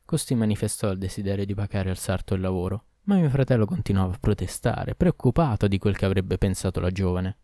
Costui 0.06 0.36
manifestò 0.36 0.90
il 0.92 0.98
desiderio 0.98 1.46
di 1.46 1.54
pagare 1.54 1.90
al 1.90 1.98
sarto 1.98 2.34
il 2.34 2.42
lavoro, 2.42 2.86
ma 3.04 3.16
mio 3.16 3.30
fratello 3.30 3.66
continuava 3.66 4.14
a 4.14 4.20
protestare, 4.20 4.96
preoccupato 4.96 5.68
di 5.68 5.78
quel 5.78 5.96
che 5.96 6.06
avrebbe 6.06 6.38
pensato 6.38 6.80
la 6.80 6.90
giovane. 6.90 7.38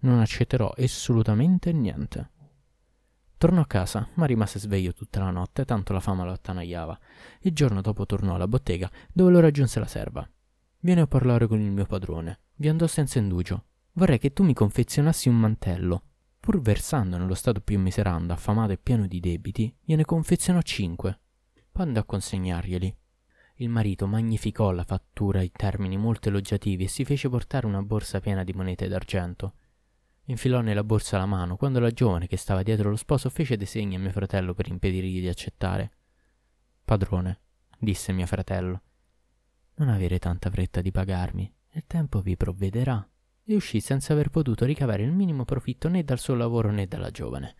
Non 0.00 0.20
accetterò 0.20 0.72
assolutamente 0.76 1.72
niente. 1.72 2.30
Tornò 3.40 3.62
a 3.62 3.66
casa, 3.66 4.06
ma 4.16 4.26
rimase 4.26 4.58
sveglio 4.58 4.92
tutta 4.92 5.18
la 5.18 5.30
notte, 5.30 5.64
tanto 5.64 5.94
la 5.94 6.00
fama 6.00 6.24
lo 6.24 6.32
attanagliava. 6.32 7.00
Il 7.40 7.54
giorno 7.54 7.80
dopo 7.80 8.04
tornò 8.04 8.34
alla 8.34 8.46
bottega, 8.46 8.90
dove 9.10 9.30
lo 9.30 9.40
raggiunse 9.40 9.80
la 9.80 9.86
serva. 9.86 10.30
Vieni 10.80 11.00
a 11.00 11.06
parlare 11.06 11.46
con 11.46 11.58
il 11.58 11.70
mio 11.70 11.86
padrone. 11.86 12.40
Vi 12.56 12.68
andò 12.68 12.86
senza 12.86 13.18
indugio. 13.18 13.64
Vorrei 13.92 14.18
che 14.18 14.34
tu 14.34 14.42
mi 14.42 14.52
confezionassi 14.52 15.30
un 15.30 15.38
mantello. 15.38 16.02
Pur 16.38 16.60
versando 16.60 17.16
nello 17.16 17.32
stato 17.32 17.62
più 17.62 17.78
miserando, 17.78 18.34
affamato 18.34 18.72
e 18.72 18.76
pieno 18.76 19.06
di 19.06 19.20
debiti, 19.20 19.74
gliene 19.84 20.04
confezionò 20.04 20.60
cinque. 20.60 21.18
Poi 21.72 21.86
andò 21.86 22.00
a 22.00 22.04
consegnarglieli. 22.04 22.94
Il 23.54 23.70
marito 23.70 24.06
magnificò 24.06 24.70
la 24.70 24.84
fattura 24.84 25.40
in 25.40 25.52
termini 25.52 25.96
molto 25.96 26.28
elogiativi 26.28 26.84
e 26.84 26.88
si 26.88 27.06
fece 27.06 27.30
portare 27.30 27.64
una 27.64 27.80
borsa 27.80 28.20
piena 28.20 28.44
di 28.44 28.52
monete 28.52 28.86
d'argento. 28.86 29.54
Infilò 30.30 30.60
nella 30.60 30.84
borsa 30.84 31.18
la 31.18 31.26
mano 31.26 31.56
quando 31.56 31.80
la 31.80 31.90
giovane 31.90 32.28
che 32.28 32.36
stava 32.36 32.62
dietro 32.62 32.88
lo 32.88 32.94
sposo 32.94 33.28
fece 33.30 33.56
dei 33.56 33.66
segni 33.66 33.96
a 33.96 33.98
mio 33.98 34.12
fratello 34.12 34.54
per 34.54 34.68
impedirgli 34.68 35.18
di 35.18 35.28
accettare. 35.28 35.90
Padrone, 36.84 37.40
disse 37.76 38.12
mio 38.12 38.26
fratello, 38.26 38.82
non 39.74 39.88
avere 39.88 40.20
tanta 40.20 40.48
fretta 40.48 40.80
di 40.82 40.92
pagarmi, 40.92 41.52
il 41.72 41.84
tempo 41.84 42.20
vi 42.20 42.36
provvederà. 42.36 43.04
E 43.42 43.54
uscì 43.56 43.80
senza 43.80 44.12
aver 44.12 44.28
potuto 44.28 44.64
ricavare 44.64 45.02
il 45.02 45.10
minimo 45.10 45.44
profitto 45.44 45.88
né 45.88 46.04
dal 46.04 46.20
suo 46.20 46.34
lavoro 46.34 46.70
né 46.70 46.86
dalla 46.86 47.10
giovane. 47.10 47.56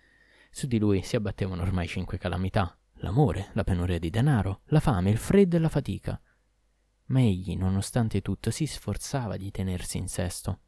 Su 0.52 0.68
di 0.68 0.78
lui 0.78 1.02
si 1.02 1.16
abbattevano 1.16 1.62
ormai 1.62 1.88
cinque 1.88 2.18
calamità, 2.18 2.78
l'amore, 2.98 3.48
la 3.54 3.64
penuria 3.64 3.98
di 3.98 4.10
denaro, 4.10 4.60
la 4.66 4.78
fame, 4.78 5.10
il 5.10 5.18
freddo 5.18 5.56
e 5.56 5.58
la 5.58 5.68
fatica. 5.68 6.20
Ma 7.06 7.20
egli, 7.20 7.56
nonostante 7.56 8.20
tutto, 8.22 8.52
si 8.52 8.66
sforzava 8.66 9.36
di 9.36 9.50
tenersi 9.50 9.98
in 9.98 10.06
sesto. 10.06 10.60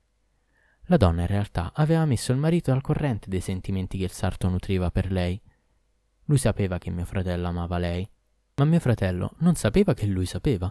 La 0.93 0.99
donna 0.99 1.23
in 1.23 1.27
realtà 1.27 1.73
aveva 1.75 2.05
messo 2.05 2.33
il 2.33 2.39
marito 2.39 2.71
al 2.71 2.83
corrente 2.83 3.31
dei 3.31 3.41
sentimenti 3.41 3.97
che 3.97 4.05
il 4.05 4.11
sarto 4.11 4.51
nutriva 4.51 4.91
per 4.91 5.11
lei. 5.11 5.41
Lui 6.25 6.37
sapeva 6.37 6.77
che 6.77 6.91
mio 6.91 7.07
fratello 7.07 7.49
amava 7.49 7.79
lei, 7.79 8.07
ma 8.57 8.67
mio 8.67 8.79
fratello 8.79 9.33
non 9.39 9.55
sapeva 9.55 9.95
che 9.95 10.05
lui 10.05 10.27
sapeva. 10.27 10.71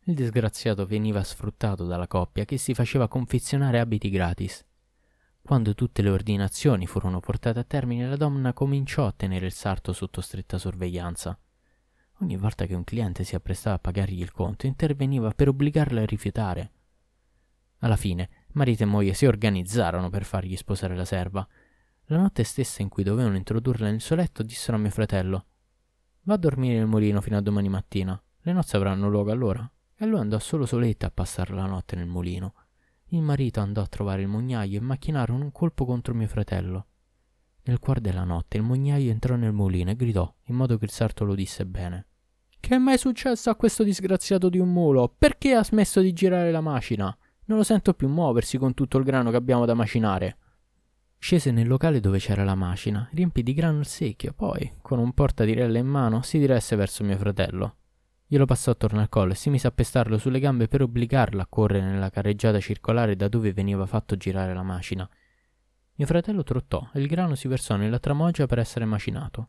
Il 0.00 0.14
disgraziato 0.14 0.84
veniva 0.84 1.24
sfruttato 1.24 1.86
dalla 1.86 2.06
coppia 2.06 2.44
che 2.44 2.58
si 2.58 2.74
faceva 2.74 3.08
confezionare 3.08 3.80
abiti 3.80 4.10
gratis. 4.10 4.62
Quando 5.40 5.74
tutte 5.74 6.02
le 6.02 6.10
ordinazioni 6.10 6.86
furono 6.86 7.20
portate 7.20 7.60
a 7.60 7.64
termine, 7.64 8.06
la 8.06 8.16
donna 8.16 8.52
cominciò 8.52 9.06
a 9.06 9.14
tenere 9.16 9.46
il 9.46 9.52
sarto 9.52 9.94
sotto 9.94 10.20
stretta 10.20 10.58
sorveglianza. 10.58 11.38
Ogni 12.18 12.36
volta 12.36 12.66
che 12.66 12.74
un 12.74 12.84
cliente 12.84 13.24
si 13.24 13.34
apprestava 13.34 13.76
a 13.76 13.78
pagargli 13.78 14.20
il 14.20 14.32
conto, 14.32 14.66
interveniva 14.66 15.30
per 15.30 15.48
obbligarlo 15.48 16.02
a 16.02 16.04
rifiutare. 16.04 16.72
Alla 17.78 17.96
fine, 17.96 18.28
marito 18.56 18.82
e 18.82 18.86
moglie 18.86 19.14
si 19.14 19.26
organizzarono 19.26 20.10
per 20.10 20.24
fargli 20.24 20.56
sposare 20.56 20.96
la 20.96 21.04
serva. 21.04 21.46
La 22.06 22.18
notte 22.18 22.44
stessa 22.44 22.82
in 22.82 22.88
cui 22.88 23.02
dovevano 23.02 23.36
introdurla 23.36 23.90
nel 23.90 24.00
suo 24.00 24.16
letto, 24.16 24.42
dissero 24.42 24.76
a 24.76 24.80
mio 24.80 24.90
fratello: 24.90 25.46
Va 26.22 26.34
a 26.34 26.38
dormire 26.38 26.76
nel 26.76 26.86
mulino 26.86 27.20
fino 27.20 27.36
a 27.36 27.40
domani 27.40 27.68
mattina. 27.68 28.20
Le 28.40 28.52
nozze 28.52 28.76
avranno 28.76 29.08
luogo 29.08 29.30
allora. 29.30 29.68
E 29.98 30.06
lui 30.06 30.18
andò 30.18 30.38
solo 30.38 30.66
soletta 30.66 31.06
a 31.06 31.10
passare 31.10 31.54
la 31.54 31.66
notte 31.66 31.96
nel 31.96 32.06
mulino. 32.06 32.54
Il 33.10 33.22
marito 33.22 33.60
andò 33.60 33.82
a 33.82 33.86
trovare 33.86 34.22
il 34.22 34.28
mugnaio 34.28 34.78
e 34.78 34.82
macchinarono 34.82 35.44
un 35.44 35.52
colpo 35.52 35.84
contro 35.84 36.14
mio 36.14 36.26
fratello. 36.26 36.86
Nel 37.62 37.78
cuor 37.78 38.00
della 38.00 38.24
notte 38.24 38.56
il 38.56 38.62
mugnaio 38.62 39.10
entrò 39.10 39.36
nel 39.36 39.52
mulino 39.52 39.90
e 39.90 39.96
gridò, 39.96 40.32
in 40.44 40.54
modo 40.54 40.76
che 40.76 40.84
il 40.84 40.90
sarto 40.90 41.24
lo 41.24 41.34
disse 41.34 41.66
bene. 41.66 42.06
Che 42.60 42.74
è 42.74 42.78
mai 42.78 42.98
successo 42.98 43.50
a 43.50 43.56
questo 43.56 43.82
disgraziato 43.84 44.48
di 44.48 44.58
un 44.58 44.72
mulo? 44.72 45.12
Perché 45.16 45.54
ha 45.54 45.64
smesso 45.64 46.00
di 46.00 46.12
girare 46.12 46.50
la 46.50 46.60
macina? 46.60 47.16
Non 47.46 47.58
lo 47.58 47.64
sento 47.64 47.94
più 47.94 48.08
muoversi 48.08 48.58
con 48.58 48.74
tutto 48.74 48.98
il 48.98 49.04
grano 49.04 49.30
che 49.30 49.36
abbiamo 49.36 49.64
da 49.66 49.74
macinare. 49.74 50.38
Scese 51.18 51.50
nel 51.50 51.68
locale 51.68 52.00
dove 52.00 52.18
c'era 52.18 52.44
la 52.44 52.54
macina, 52.54 53.08
riempì 53.12 53.42
di 53.42 53.54
grano 53.54 53.78
il 53.78 53.86
secchio, 53.86 54.32
poi, 54.32 54.72
con 54.82 54.98
un 54.98 55.12
portadirelle 55.12 55.78
in 55.78 55.86
mano, 55.86 56.22
si 56.22 56.38
diresse 56.38 56.76
verso 56.76 57.04
mio 57.04 57.16
fratello. 57.16 57.76
Glielo 58.26 58.44
passò 58.46 58.72
attorno 58.72 59.00
al 59.00 59.08
collo 59.08 59.32
e 59.32 59.36
si 59.36 59.50
mise 59.50 59.68
a 59.68 59.70
pestarlo 59.70 60.18
sulle 60.18 60.40
gambe 60.40 60.66
per 60.66 60.82
obbligarlo 60.82 61.40
a 61.40 61.46
correre 61.48 61.86
nella 61.86 62.10
carreggiata 62.10 62.58
circolare 62.58 63.14
da 63.14 63.28
dove 63.28 63.52
veniva 63.52 63.86
fatto 63.86 64.16
girare 64.16 64.52
la 64.52 64.64
macina. 64.64 65.08
Mio 65.94 66.06
fratello 66.06 66.42
trottò 66.42 66.90
e 66.92 67.00
il 67.00 67.06
grano 67.06 67.36
si 67.36 67.46
versò 67.46 67.76
nella 67.76 68.00
tramoggia 68.00 68.46
per 68.46 68.58
essere 68.58 68.84
macinato. 68.84 69.48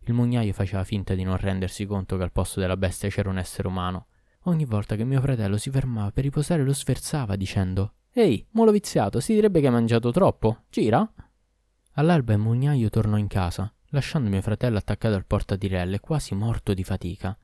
Il 0.00 0.14
mugnaio 0.14 0.52
faceva 0.52 0.82
finta 0.82 1.14
di 1.14 1.22
non 1.22 1.36
rendersi 1.36 1.86
conto 1.86 2.16
che 2.16 2.24
al 2.24 2.32
posto 2.32 2.58
della 2.58 2.76
bestia 2.76 3.08
c'era 3.08 3.30
un 3.30 3.38
essere 3.38 3.68
umano. 3.68 4.08
Ogni 4.46 4.64
volta 4.64 4.96
che 4.96 5.04
mio 5.04 5.20
fratello 5.20 5.56
si 5.56 5.70
fermava 5.70 6.10
per 6.10 6.24
riposare 6.24 6.64
lo 6.64 6.72
sferzava 6.72 7.36
dicendo 7.36 7.94
Ehi, 8.12 8.44
mulo 8.50 8.72
viziato, 8.72 9.20
si 9.20 9.34
direbbe 9.34 9.60
che 9.60 9.66
hai 9.66 9.72
mangiato 9.72 10.10
troppo. 10.10 10.64
Gira? 10.68 11.10
All'alba 11.92 12.32
il 12.32 12.40
mugnaio 12.40 12.90
tornò 12.90 13.16
in 13.16 13.28
casa, 13.28 13.72
lasciando 13.90 14.28
mio 14.28 14.42
fratello 14.42 14.78
attaccato 14.78 15.14
al 15.14 15.26
portadirelle, 15.26 16.00
quasi 16.00 16.34
morto 16.34 16.74
di 16.74 16.82
fatica. 16.82 17.36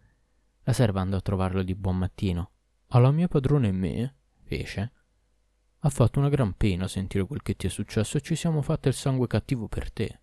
La 0.65 0.73
serva 0.73 1.01
andò 1.01 1.17
a 1.17 1.21
trovarlo 1.21 1.63
di 1.63 1.75
buon 1.77 1.99
mattino. 1.99 2.51
Alla 2.89 3.13
mia 3.13 3.29
padrona 3.29 3.69
e 3.69 3.73
me, 3.73 4.15
fece. 4.43 4.93
Ha 5.79 5.89
fatto 5.91 6.19
una 6.19 6.29
gran 6.29 6.55
pena 6.55 6.89
sentire 6.89 7.25
quel 7.25 7.43
che 7.43 7.55
ti 7.55 7.67
è 7.67 7.71
successo 7.71 8.17
e 8.17 8.21
ci 8.21 8.35
siamo 8.35 8.61
fatti 8.61 8.89
il 8.89 8.95
sangue 8.95 9.29
cattivo 9.29 9.69
per 9.69 9.93
te. 9.93 10.21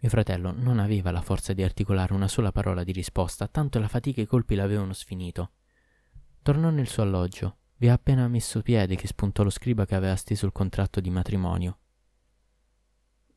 Mio 0.00 0.10
fratello 0.10 0.52
non 0.52 0.78
aveva 0.78 1.10
la 1.10 1.22
forza 1.22 1.52
di 1.52 1.62
articolare 1.62 2.12
una 2.12 2.28
sola 2.28 2.52
parola 2.52 2.84
di 2.84 2.92
risposta, 2.92 3.48
tanto 3.48 3.78
la 3.78 3.88
fatica 3.88 4.20
e 4.20 4.24
i 4.24 4.26
colpi 4.26 4.54
l'avevano 4.54 4.92
sfinito. 4.92 5.52
Tornò 6.42 6.70
nel 6.70 6.88
suo 6.88 7.04
alloggio. 7.04 7.58
Vi 7.76 7.88
ha 7.88 7.92
appena 7.92 8.26
messo 8.28 8.62
piede 8.62 8.96
che 8.96 9.06
spuntò 9.06 9.44
lo 9.44 9.50
scriba 9.50 9.86
che 9.86 9.94
aveva 9.94 10.16
steso 10.16 10.44
il 10.44 10.52
contratto 10.52 11.00
di 11.00 11.10
matrimonio. 11.10 11.78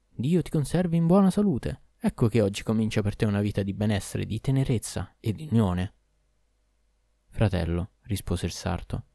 Dio 0.10 0.42
ti 0.42 0.50
conservi 0.50 0.98
in 0.98 1.06
buona 1.06 1.30
salute. 1.30 1.82
Ecco 2.00 2.28
che 2.28 2.42
oggi 2.42 2.64
comincia 2.64 3.02
per 3.02 3.16
te 3.16 3.26
una 3.26 3.42
vita 3.42 3.64
di 3.64 3.74
benessere, 3.74 4.26
di 4.26 4.40
tenerezza 4.40 5.16
e 5.20 5.34
di 5.34 5.48
unione. 5.52 5.94
Fratello, 7.30 7.92
rispose 8.04 8.46
il 8.46 8.52
sarto, 8.52 9.06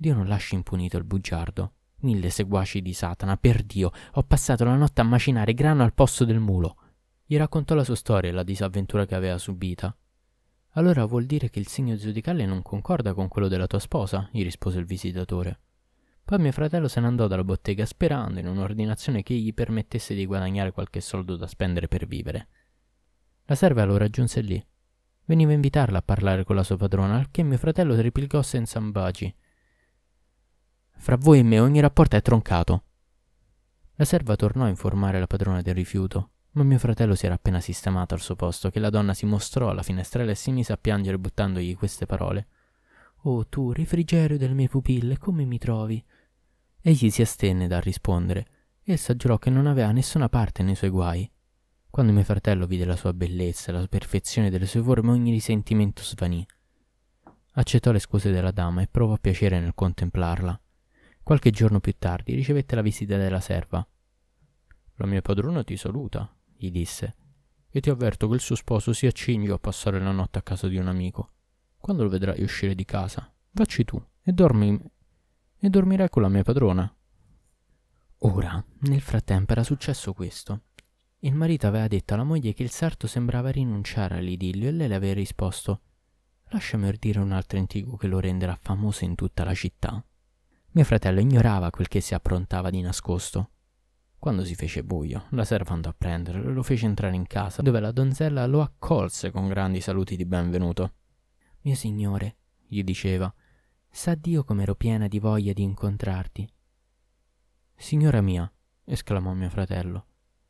Dio 0.00 0.14
non 0.14 0.28
lasci 0.28 0.54
impunito 0.54 0.96
il 0.96 1.04
bugiardo. 1.04 1.74
Mille 2.00 2.30
seguaci 2.30 2.80
di 2.80 2.94
Satana, 2.94 3.36
per 3.36 3.62
Dio, 3.62 3.92
ho 4.12 4.22
passato 4.22 4.64
la 4.64 4.74
notte 4.74 5.02
a 5.02 5.04
macinare 5.04 5.52
grano 5.52 5.82
al 5.82 5.92
posto 5.92 6.24
del 6.24 6.40
mulo. 6.40 6.76
Gli 7.26 7.36
raccontò 7.36 7.74
la 7.74 7.84
sua 7.84 7.96
storia 7.96 8.30
e 8.30 8.32
la 8.32 8.42
disavventura 8.42 9.04
che 9.04 9.14
aveva 9.14 9.36
subita. 9.36 9.94
Allora 10.74 11.04
vuol 11.04 11.24
dire 11.24 11.50
che 11.50 11.58
il 11.58 11.66
segno 11.66 11.96
zodicale 11.96 12.46
non 12.46 12.62
concorda 12.62 13.12
con 13.12 13.26
quello 13.26 13.48
della 13.48 13.66
tua 13.66 13.80
sposa, 13.80 14.28
gli 14.30 14.42
rispose 14.42 14.78
il 14.78 14.84
visitatore. 14.84 15.60
Poi 16.24 16.38
mio 16.38 16.52
fratello 16.52 16.86
se 16.86 17.00
ne 17.00 17.08
andò 17.08 17.26
dalla 17.26 17.42
bottega 17.42 17.84
sperando 17.84 18.38
in 18.38 18.46
un'ordinazione 18.46 19.24
che 19.24 19.34
gli 19.34 19.52
permettesse 19.52 20.14
di 20.14 20.26
guadagnare 20.26 20.70
qualche 20.70 21.00
soldo 21.00 21.34
da 21.34 21.48
spendere 21.48 21.88
per 21.88 22.06
vivere. 22.06 22.48
La 23.46 23.56
serva 23.56 23.84
lo 23.84 23.96
raggiunse 23.96 24.40
lì. 24.42 24.64
Veniva 25.24 25.50
a 25.50 25.54
invitarla 25.54 25.98
a 25.98 26.02
parlare 26.02 26.44
con 26.44 26.54
la 26.54 26.62
sua 26.62 26.76
padrona, 26.76 27.16
al 27.16 27.32
che 27.32 27.42
mio 27.42 27.58
fratello 27.58 28.00
replicò 28.00 28.40
senza 28.42 28.78
ambagi. 28.78 29.34
Fra 30.98 31.16
voi 31.16 31.40
e 31.40 31.42
me 31.42 31.58
ogni 31.58 31.80
rapporto 31.80 32.14
è 32.14 32.22
troncato. 32.22 32.84
La 33.94 34.04
serva 34.04 34.36
tornò 34.36 34.66
a 34.66 34.68
informare 34.68 35.18
la 35.18 35.26
padrona 35.26 35.62
del 35.62 35.74
rifiuto, 35.74 36.30
ma 36.52 36.64
mio 36.64 36.78
fratello 36.78 37.14
si 37.14 37.26
era 37.26 37.34
appena 37.34 37.60
sistemato 37.60 38.14
al 38.14 38.20
suo 38.20 38.34
posto 38.34 38.70
che 38.70 38.80
la 38.80 38.90
donna 38.90 39.14
si 39.14 39.24
mostrò 39.24 39.70
alla 39.70 39.82
finestrella 39.82 40.32
e 40.32 40.34
si 40.34 40.50
mise 40.50 40.72
a 40.72 40.76
piangere 40.76 41.18
buttandogli 41.18 41.76
queste 41.76 42.06
parole. 42.06 42.48
Oh 43.24 43.46
tu, 43.46 43.72
refrigerio 43.72 44.38
delle 44.38 44.54
mie 44.54 44.68
pupille, 44.68 45.18
come 45.18 45.44
mi 45.44 45.58
trovi? 45.58 46.02
Egli 46.80 47.10
si 47.10 47.22
astenne 47.22 47.68
dal 47.68 47.82
rispondere. 47.82 48.46
Essa 48.82 49.14
giurò 49.14 49.38
che 49.38 49.50
non 49.50 49.66
aveva 49.66 49.92
nessuna 49.92 50.28
parte 50.28 50.62
nei 50.62 50.74
suoi 50.74 50.90
guai. 50.90 51.30
Quando 51.88 52.12
mio 52.12 52.24
fratello 52.24 52.66
vide 52.66 52.84
la 52.84 52.96
sua 52.96 53.12
bellezza 53.12 53.70
e 53.70 53.74
la 53.74 53.86
perfezione 53.86 54.48
delle 54.48 54.66
sue 54.66 54.82
forme, 54.82 55.10
ogni 55.10 55.30
risentimento 55.30 56.02
svanì. 56.02 56.44
Accettò 57.54 57.92
le 57.92 57.98
scuse 57.98 58.30
della 58.30 58.52
dama 58.52 58.80
e 58.80 58.88
provò 58.88 59.16
piacere 59.18 59.60
nel 59.60 59.74
contemplarla. 59.74 60.60
Qualche 61.22 61.50
giorno 61.50 61.80
più 61.80 61.94
tardi 61.98 62.34
ricevette 62.34 62.74
la 62.74 62.82
visita 62.82 63.16
della 63.16 63.40
serva. 63.40 63.86
La 64.94 65.06
mia 65.06 65.20
padrona 65.20 65.62
ti 65.62 65.76
saluta, 65.76 66.32
gli 66.60 66.70
disse, 66.70 67.16
e 67.70 67.80
ti 67.80 67.90
avverto 67.90 68.28
che 68.28 68.34
il 68.34 68.40
suo 68.40 68.54
sposo 68.54 68.92
si 68.92 69.06
accinge 69.06 69.52
a 69.52 69.58
passare 69.58 70.00
la 70.00 70.10
notte 70.10 70.38
a 70.38 70.42
casa 70.42 70.68
di 70.68 70.76
un 70.76 70.88
amico. 70.88 71.32
Quando 71.76 72.02
lo 72.02 72.08
vedrai 72.08 72.42
uscire 72.42 72.74
di 72.74 72.84
casa, 72.84 73.32
vacci 73.52 73.84
tu 73.84 74.02
e 74.22 74.32
dormi 74.32 74.78
e 75.58 75.68
dormirai 75.68 76.08
con 76.08 76.22
la 76.22 76.28
mia 76.28 76.42
padrona. 76.42 76.94
Ora, 78.18 78.62
nel 78.80 79.00
frattempo 79.00 79.52
era 79.52 79.62
successo 79.62 80.12
questo. 80.12 80.62
Il 81.20 81.34
marito 81.34 81.66
aveva 81.66 81.86
detto 81.86 82.14
alla 82.14 82.24
moglie 82.24 82.52
che 82.52 82.62
il 82.62 82.70
sarto 82.70 83.06
sembrava 83.06 83.50
rinunciare 83.50 84.18
all'idillio 84.18 84.68
e 84.68 84.72
lei 84.72 84.88
le 84.88 84.94
aveva 84.94 85.14
risposto 85.14 85.80
Lasciami 86.52 86.88
ordire 86.88 87.20
un 87.20 87.30
altro 87.30 87.58
antico 87.58 87.96
che 87.96 88.08
lo 88.08 88.18
renderà 88.18 88.58
famoso 88.60 89.04
in 89.04 89.14
tutta 89.14 89.44
la 89.44 89.54
città. 89.54 90.04
Mio 90.72 90.84
fratello 90.84 91.20
ignorava 91.20 91.70
quel 91.70 91.86
che 91.86 92.00
si 92.00 92.12
approntava 92.12 92.70
di 92.70 92.80
nascosto. 92.80 93.50
Quando 94.20 94.44
si 94.44 94.54
fece 94.54 94.84
buio, 94.84 95.28
la 95.30 95.46
serva 95.46 95.72
andò 95.72 95.88
a 95.88 95.94
prenderlo 95.96 96.50
e 96.50 96.52
lo 96.52 96.62
fece 96.62 96.84
entrare 96.84 97.16
in 97.16 97.26
casa, 97.26 97.62
dove 97.62 97.80
la 97.80 97.90
donzella 97.90 98.44
lo 98.44 98.60
accolse 98.60 99.30
con 99.30 99.48
grandi 99.48 99.80
saluti 99.80 100.14
di 100.14 100.26
benvenuto. 100.26 100.92
Mio 101.62 101.74
signore, 101.74 102.36
gli 102.66 102.84
diceva, 102.84 103.32
Sa 103.88 104.14
Dio 104.14 104.44
com'ero 104.44 104.74
piena 104.74 105.08
di 105.08 105.18
voglia 105.18 105.54
di 105.54 105.62
incontrarti. 105.62 106.46
Signora 107.74 108.20
mia, 108.20 108.52
esclamò 108.84 109.32
mio 109.32 109.48
fratello, 109.48 110.06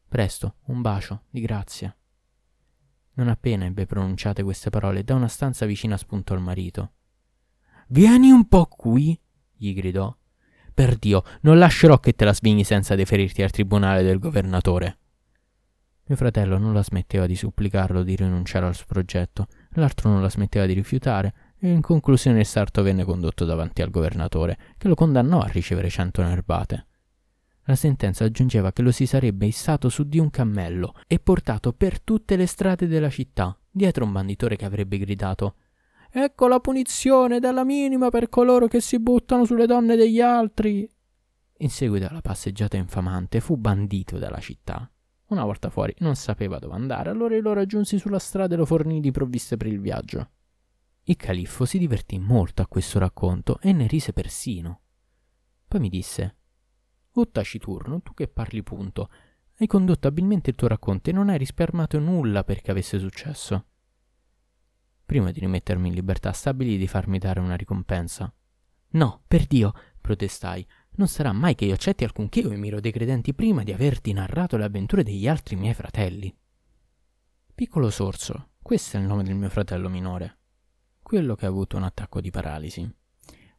presto, 0.09 0.57
un 0.65 0.81
bacio, 0.81 1.27
di 1.31 1.41
grazia. 1.41 1.97
Non 3.13 3.29
appena 3.29 3.67
ebbe 3.67 3.87
pronunciate 3.87 4.43
queste 4.43 4.71
parole, 4.71 5.05
da 5.05 5.15
una 5.15 5.29
stanza 5.29 5.65
vicina 5.65 5.97
spuntò 5.97 6.35
il 6.35 6.41
marito. 6.41 6.95
Vieni 7.87 8.33
un 8.33 8.49
po' 8.49 8.67
qui, 8.67 9.17
gli 9.53 9.73
gridò. 9.75 10.13
Per 10.81 10.97
Dio, 10.97 11.25
non 11.43 11.59
lascerò 11.59 12.01
che 12.01 12.15
te 12.15 12.25
la 12.25 12.33
svigni 12.33 12.65
senza 12.65 12.95
deferirti 12.95 13.43
al 13.43 13.51
tribunale 13.51 14.03
del 14.03 14.19
governatore. 14.19 14.97
Mio 16.07 16.17
fratello 16.17 16.57
non 16.57 16.73
la 16.73 16.83
smetteva 16.83 17.27
di 17.27 17.37
supplicarlo 17.37 18.03
di 18.03 18.17
rinunciare 18.17 18.65
al 18.65 18.75
suo 18.75 18.87
progetto, 18.89 19.49
l'altro 19.73 20.09
non 20.09 20.23
la 20.23 20.31
smetteva 20.31 20.65
di 20.65 20.73
rifiutare, 20.73 21.35
e 21.59 21.71
in 21.71 21.83
conclusione 21.83 22.41
il 22.41 22.47
sarto 22.47 22.83
venne 22.83 23.05
condotto 23.05 23.45
davanti 23.45 23.83
al 23.83 23.91
governatore, 23.91 24.57
che 24.79 24.89
lo 24.89 24.95
condannò 24.95 25.41
a 25.41 25.49
ricevere 25.49 25.91
cento 25.91 26.23
nerbate. 26.23 26.87
La 27.65 27.77
sentenza 27.77 28.25
aggiungeva 28.25 28.73
che 28.73 28.81
lo 28.81 28.91
si 28.91 29.05
sarebbe 29.05 29.45
issato 29.45 29.91
su 29.91 30.05
di 30.05 30.19
un 30.19 30.31
cammello 30.31 30.95
e 31.07 31.19
portato 31.19 31.75
per 31.75 32.01
tutte 32.01 32.37
le 32.37 32.47
strade 32.47 32.87
della 32.87 33.11
città, 33.11 33.55
dietro 33.71 34.07
un 34.07 34.13
banditore 34.13 34.57
che 34.57 34.65
avrebbe 34.65 34.97
gridato 34.97 35.57
Ecco 36.13 36.49
la 36.49 36.59
punizione 36.59 37.39
della 37.39 37.65
minima 37.65 38.09
per 38.09 38.29
coloro 38.29 38.67
che 38.67 38.81
si 38.81 38.99
buttano 38.99 39.45
sulle 39.45 39.67
donne 39.67 39.95
degli 39.95 40.21
altri. 40.21 40.91
In 41.59 41.71
seguito 41.71 42.07
alla 42.07 42.21
passeggiata 42.21 42.77
infamante 42.77 43.41
fu 43.41 43.57
bandito 43.57 44.19
dalla 44.19 44.41
città. 44.41 44.91
Una 45.27 45.45
volta 45.45 45.71
fuori 45.71 45.95
non 45.99 46.17
sapeva 46.17 46.59
dove 46.59 46.75
andare, 46.75 47.11
allora 47.11 47.39
lo 47.39 47.53
raggiunsi 47.53 47.99
sulla 47.99 48.19
strada 48.19 48.55
e 48.55 48.57
lo 48.57 48.65
fornì 48.65 48.99
di 48.99 49.13
provviste 49.13 49.57
per 49.57 49.69
il 49.69 49.81
viaggio. 49.81 50.31
Il 51.05 51.17
califfo 51.17 51.65
si 51.65 51.79
divertì 51.79 52.19
molto 52.19 52.63
a 52.63 52.67
questo 52.67 52.99
racconto 52.99 53.61
e 53.61 53.73
ne 53.73 53.87
rise 53.87 54.13
persino. 54.13 54.81
Poi 55.69 55.81
mi 55.81 55.89
disse 55.89 56.37
O 57.13 57.29
taciturno, 57.29 58.01
tu 58.03 58.15
che 58.15 58.27
parli 58.27 58.65
punto, 58.65 59.09
hai 59.59 59.67
condotto 59.69 60.09
abilmente 60.09 60.51
il 60.51 60.57
tuo 60.57 60.67
racconto 60.67 61.11
e 61.11 61.13
non 61.13 61.29
hai 61.29 61.39
risparmiato 61.39 62.01
nulla 62.01 62.43
perché 62.43 62.73
avesse 62.73 62.99
successo. 62.99 63.67
Prima 65.11 65.33
di 65.33 65.41
rimettermi 65.41 65.89
in 65.89 65.95
libertà 65.95 66.31
stabilì 66.31 66.77
di 66.77 66.87
farmi 66.87 67.19
dare 67.19 67.41
una 67.41 67.57
ricompensa. 67.57 68.33
No, 68.91 69.23
per 69.27 69.47
Dio, 69.47 69.73
protestai, 70.01 70.65
non 70.93 71.09
sarà 71.09 71.33
mai 71.33 71.57
che 71.57 71.65
io 71.65 71.75
accetti 71.75 72.05
alcunché 72.05 72.47
o 72.47 72.51
miro 72.51 72.79
dei 72.79 72.93
credenti 72.93 73.35
prima 73.35 73.65
di 73.65 73.73
averti 73.73 74.13
narrato 74.13 74.57
le 74.57 74.67
avventure 74.67 75.03
degli 75.03 75.27
altri 75.27 75.57
miei 75.57 75.75
fratelli. 75.75 76.33
Piccolo 77.53 77.91
sorso, 77.91 78.51
questo 78.63 78.99
è 78.99 79.01
il 79.01 79.07
nome 79.07 79.25
del 79.25 79.35
mio 79.35 79.49
fratello 79.49 79.89
minore, 79.89 80.39
quello 81.03 81.35
che 81.35 81.47
ha 81.47 81.49
avuto 81.49 81.77
un 81.77 81.83
attacco 81.83 82.21
di 82.21 82.31
paralisi. 82.31 82.89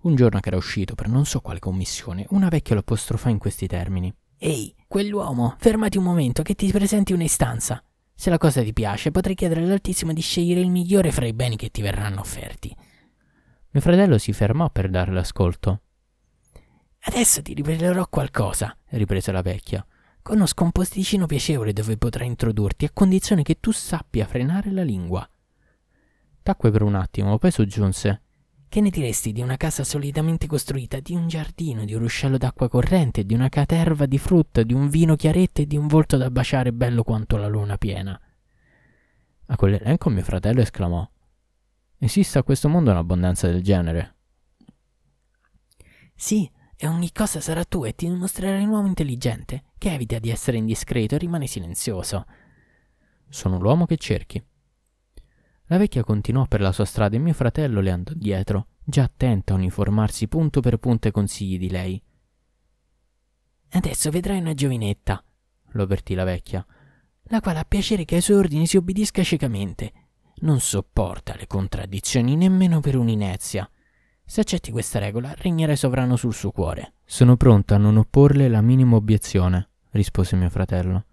Un 0.04 0.16
giorno 0.16 0.40
che 0.40 0.48
era 0.48 0.58
uscito 0.58 0.96
per 0.96 1.10
non 1.10 1.26
so 1.26 1.42
quale 1.42 1.60
commissione, 1.60 2.26
una 2.30 2.48
vecchia 2.48 2.76
lo 2.76 2.80
apostrofò 2.80 3.28
in 3.28 3.40
questi 3.40 3.68
termini. 3.68 4.10
Ehi, 4.38 4.74
quell'uomo, 4.88 5.58
fermati 5.60 5.98
un 5.98 6.06
momento 6.06 6.44
che 6.44 6.56
ti 6.56 6.72
presenti 6.72 7.12
un'istanza. 7.12 7.84
Se 8.22 8.30
la 8.30 8.38
cosa 8.38 8.62
ti 8.62 8.72
piace, 8.72 9.10
potrai 9.10 9.34
chiedere 9.34 9.62
all'Altissimo 9.62 10.14
di 10.14 10.22
scegliere 10.22 10.60
il 10.60 10.70
migliore 10.70 11.12
fra 11.12 11.26
i 11.26 11.34
beni 11.34 11.56
che 11.56 11.72
ti 11.72 11.82
verranno 11.82 12.20
offerti. 12.20 12.72
Mio 13.72 13.82
fratello 13.82 14.20
si 14.20 14.32
fermò 14.32 14.70
per 14.70 14.92
dare 14.92 15.12
l'ascolto. 15.12 15.82
Adesso 17.00 17.42
ti 17.42 17.56
rivelerò 17.56 18.08
qualcosa, 18.08 18.78
riprese 18.90 19.32
la 19.32 19.42
vecchia. 19.42 19.84
Conosco 20.22 20.64
un 20.64 20.72
posticino 20.72 21.26
piacevole 21.26 21.74
dove 21.74 21.98
potrai 21.98 22.28
introdurti 22.28 22.86
a 22.86 22.92
condizione 22.94 23.42
che 23.42 23.58
tu 23.60 23.72
sappia 23.72 24.28
frenare 24.28 24.70
la 24.70 24.84
lingua. 24.84 25.28
Tacque 26.44 26.70
per 26.70 26.84
un 26.84 26.94
attimo, 26.94 27.40
poi 27.40 27.50
soggiunse. 27.50 28.22
Che 28.72 28.80
ne 28.80 28.90
diresti 28.90 29.34
di 29.34 29.42
una 29.42 29.58
casa 29.58 29.84
solidamente 29.84 30.48
costruita, 30.48 31.02
di 31.02 31.14
un 31.14 31.28
giardino, 31.28 31.84
di 31.84 31.94
un 31.94 32.00
ruscello 32.00 32.38
d'acqua 32.38 32.70
corrente, 32.70 33.26
di 33.26 33.34
una 33.34 33.50
caterva 33.50 34.06
di 34.06 34.18
frutta, 34.18 34.64
di 34.64 34.74
un 34.74 34.88
vino 34.88 35.18
chiaretto 35.18 35.60
e 35.60 35.66
di 35.68 35.76
un 35.76 35.88
volto 35.88 36.16
da 36.16 36.32
baciare 36.32 36.72
bello 36.72 37.04
quanto 37.04 37.36
la 37.36 37.48
luna 37.48 37.78
piena? 37.78 38.18
A 39.48 39.56
quell'elenco 39.58 40.10
mio 40.10 40.24
fratello 40.24 40.62
esclamò: 40.62 41.06
Esiste 41.98 42.38
a 42.38 42.44
questo 42.44 42.70
mondo 42.70 42.92
un'abbondanza 42.92 43.48
del 43.48 43.62
genere? 43.62 44.16
Sì, 46.16 46.50
e 46.78 46.88
ogni 46.88 47.12
cosa 47.12 47.42
sarà 47.42 47.66
tua 47.66 47.90
e 47.90 47.94
ti 47.94 48.08
dimostrerai 48.08 48.64
un 48.64 48.70
uomo 48.70 48.88
intelligente, 48.88 49.64
che 49.78 49.94
evita 49.94 50.18
di 50.18 50.30
essere 50.30 50.56
indiscreto 50.56 51.16
e 51.16 51.18
rimane 51.18 51.46
silenzioso. 51.46 52.26
Sono 53.28 53.60
l'uomo 53.60 53.86
che 53.86 53.98
cerchi. 53.98 54.42
La 55.72 55.78
vecchia 55.78 56.04
continuò 56.04 56.48
per 56.48 56.60
la 56.60 56.74
sua 56.74 56.84
strada 56.84 57.16
e 57.16 57.20
mio 57.20 57.32
fratello 57.32 57.80
le 57.80 57.92
andò 57.92 58.12
dietro, 58.14 58.68
già 58.84 59.04
attenta 59.04 59.54
a 59.54 59.56
uniformarsi 59.56 60.28
punto 60.28 60.60
per 60.60 60.76
punto 60.76 61.08
ai 61.08 61.14
consigli 61.14 61.58
di 61.58 61.70
lei. 61.70 62.04
Adesso 63.70 64.12
vedrai 64.12 64.40
una 64.40 64.54
giovinetta, 64.54 65.24
lo 65.70 65.84
avvertì 65.84 66.14
la 66.14 66.26
vecchia, 66.26 66.66
la 67.24 67.40
quale 67.40 67.60
ha 67.60 67.64
piacere 67.64 68.04
che 68.04 68.16
ai 68.16 68.22
suoi 68.22 68.40
ordini 68.40 68.68
si 68.68 68.76
obbedisca 68.76 69.24
ciecamente. 69.24 69.94
Non 70.42 70.60
sopporta 70.60 71.36
le 71.38 71.48
contraddizioni 71.48 72.36
nemmeno 72.36 72.82
per 72.82 72.98
un'inezia. 72.98 73.70
Se 74.26 74.42
accetti 74.42 74.72
questa 74.72 75.00
regola, 75.00 75.34
regnerai 75.38 75.78
sovrano 75.78 76.18
sul 76.18 76.34
suo 76.34 76.52
cuore. 76.52 76.96
Sono 77.06 77.38
pronto 77.38 77.74
a 77.74 77.78
non 77.78 77.96
opporle 77.96 78.50
la 78.50 78.60
minima 78.60 78.98
obiezione, 78.98 79.70
rispose 79.92 80.36
mio 80.36 80.50
fratello. 80.50 81.06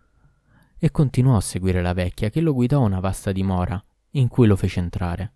E 0.76 0.90
continuò 0.90 1.36
a 1.36 1.40
seguire 1.40 1.80
la 1.80 1.92
vecchia, 1.92 2.28
che 2.28 2.40
lo 2.40 2.52
guidò 2.52 2.80
a 2.80 2.86
una 2.86 2.98
vasta 2.98 3.30
dimora, 3.30 3.80
in 4.12 4.28
cui 4.28 4.46
lo 4.46 4.56
fece 4.56 4.80
entrare. 4.80 5.32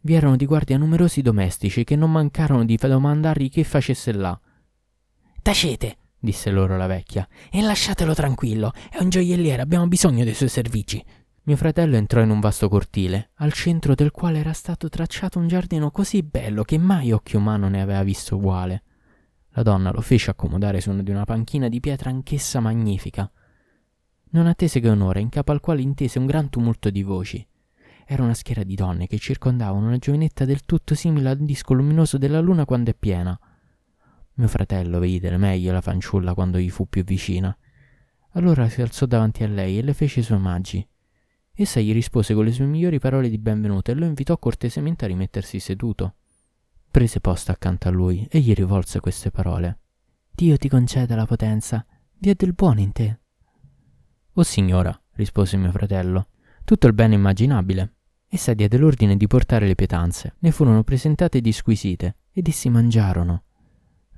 Vi 0.00 0.14
erano 0.14 0.36
di 0.36 0.46
guardia 0.46 0.78
numerosi 0.78 1.20
domestici 1.20 1.82
che 1.82 1.96
non 1.96 2.12
mancarono 2.12 2.64
di 2.64 2.76
domandargli 2.76 3.50
che 3.50 3.64
facesse 3.64 4.12
là. 4.12 4.38
Tacete, 5.42 5.96
disse 6.18 6.50
loro 6.50 6.76
la 6.76 6.86
vecchia, 6.86 7.26
e 7.50 7.60
lasciatelo 7.60 8.14
tranquillo, 8.14 8.72
è 8.90 9.00
un 9.00 9.08
gioielliere, 9.08 9.62
abbiamo 9.62 9.88
bisogno 9.88 10.24
dei 10.24 10.34
suoi 10.34 10.48
servigi. 10.48 11.04
Mio 11.42 11.56
fratello 11.56 11.96
entrò 11.96 12.20
in 12.20 12.30
un 12.30 12.40
vasto 12.40 12.68
cortile, 12.68 13.30
al 13.36 13.52
centro 13.52 13.94
del 13.94 14.10
quale 14.10 14.40
era 14.40 14.52
stato 14.52 14.88
tracciato 14.88 15.38
un 15.38 15.46
giardino 15.46 15.90
così 15.90 16.22
bello 16.22 16.64
che 16.64 16.78
mai 16.78 17.12
occhio 17.12 17.38
umano 17.38 17.68
ne 17.68 17.80
aveva 17.80 18.02
visto 18.02 18.36
uguale. 18.36 18.82
La 19.50 19.62
donna 19.62 19.90
lo 19.90 20.00
fece 20.00 20.30
accomodare 20.30 20.80
su 20.80 20.90
una 20.90 21.02
di 21.02 21.10
una 21.10 21.24
panchina 21.24 21.68
di 21.68 21.80
pietra 21.80 22.10
anch'essa 22.10 22.60
magnifica. 22.60 23.30
Non 24.30 24.46
attese 24.46 24.80
che 24.80 24.88
un'ora, 24.88 25.20
in 25.20 25.28
capo 25.28 25.52
al 25.52 25.60
quale 25.60 25.82
intese 25.82 26.18
un 26.18 26.26
gran 26.26 26.48
tumulto 26.50 26.90
di 26.90 27.02
voci. 27.02 27.46
Era 28.08 28.22
una 28.22 28.34
schiera 28.34 28.62
di 28.62 28.76
donne 28.76 29.08
che 29.08 29.18
circondavano 29.18 29.88
una 29.88 29.98
giovinetta 29.98 30.44
del 30.44 30.64
tutto 30.64 30.94
simile 30.94 31.30
al 31.30 31.38
disco 31.38 31.74
luminoso 31.74 32.18
della 32.18 32.38
luna 32.38 32.64
quando 32.64 32.90
è 32.90 32.94
piena. 32.94 33.36
Mio 34.34 34.46
fratello 34.46 35.00
vide 35.00 35.36
meglio 35.36 35.72
la 35.72 35.80
fanciulla 35.80 36.32
quando 36.32 36.58
gli 36.58 36.70
fu 36.70 36.88
più 36.88 37.02
vicina. 37.02 37.56
Allora 38.34 38.68
si 38.68 38.80
alzò 38.80 39.06
davanti 39.06 39.42
a 39.42 39.48
lei 39.48 39.78
e 39.78 39.82
le 39.82 39.92
fece 39.92 40.20
i 40.20 40.22
suoi 40.22 40.38
omaggi. 40.38 40.86
Essa 41.52 41.80
gli 41.80 41.92
rispose 41.92 42.32
con 42.32 42.44
le 42.44 42.52
sue 42.52 42.66
migliori 42.66 43.00
parole 43.00 43.28
di 43.28 43.38
benvenuto 43.38 43.90
e 43.90 43.94
lo 43.94 44.04
invitò 44.04 44.38
cortesemente 44.38 45.04
a 45.04 45.08
rimettersi 45.08 45.58
seduto. 45.58 46.14
Prese 46.88 47.18
posto 47.18 47.50
accanto 47.50 47.88
a 47.88 47.90
lui 47.90 48.24
e 48.30 48.38
gli 48.38 48.52
rivolse 48.52 49.00
queste 49.00 49.32
parole. 49.32 49.80
Dio 50.30 50.56
ti 50.58 50.68
conceda 50.68 51.16
la 51.16 51.26
potenza, 51.26 51.84
vi 52.18 52.30
è 52.30 52.34
del 52.34 52.52
buono 52.52 52.78
in 52.78 52.92
te. 52.92 53.18
O 54.34 54.42
signora, 54.44 54.96
rispose 55.14 55.56
mio 55.56 55.72
fratello, 55.72 56.28
tutto 56.64 56.86
il 56.86 56.92
bene 56.92 57.14
immaginabile. 57.14 57.95
Essa 58.28 58.54
diede 58.54 58.76
l'ordine 58.76 59.16
di 59.16 59.26
portare 59.26 59.66
le 59.66 59.74
pietanze, 59.74 60.34
ne 60.40 60.50
furono 60.50 60.82
presentate 60.82 61.38
ed 61.38 61.48
squisite, 61.50 62.16
ed 62.32 62.48
essi 62.48 62.68
mangiarono. 62.68 63.44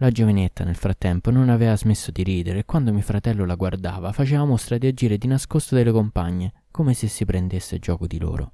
La 0.00 0.10
giovinetta 0.10 0.64
nel 0.64 0.76
frattempo 0.76 1.30
non 1.30 1.48
aveva 1.48 1.76
smesso 1.76 2.10
di 2.10 2.22
ridere 2.22 2.60
e 2.60 2.64
quando 2.64 2.92
mio 2.92 3.02
fratello 3.02 3.44
la 3.44 3.56
guardava 3.56 4.12
faceva 4.12 4.44
mostra 4.44 4.78
di 4.78 4.86
agire 4.86 5.18
di 5.18 5.26
nascosto 5.26 5.74
delle 5.74 5.90
compagne, 5.90 6.52
come 6.70 6.94
se 6.94 7.08
si 7.08 7.24
prendesse 7.24 7.78
gioco 7.78 8.06
di 8.06 8.18
loro. 8.18 8.52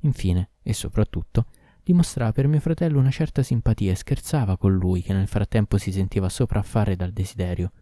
Infine, 0.00 0.50
e 0.62 0.72
soprattutto, 0.72 1.46
dimostrava 1.82 2.32
per 2.32 2.46
mio 2.46 2.60
fratello 2.60 3.00
una 3.00 3.10
certa 3.10 3.42
simpatia 3.42 3.90
e 3.90 3.96
scherzava 3.96 4.56
con 4.56 4.74
lui 4.74 5.02
che 5.02 5.12
nel 5.12 5.28
frattempo 5.28 5.76
si 5.76 5.92
sentiva 5.92 6.28
sopraffare 6.28 6.94
dal 6.94 7.12
desiderio, 7.12 7.72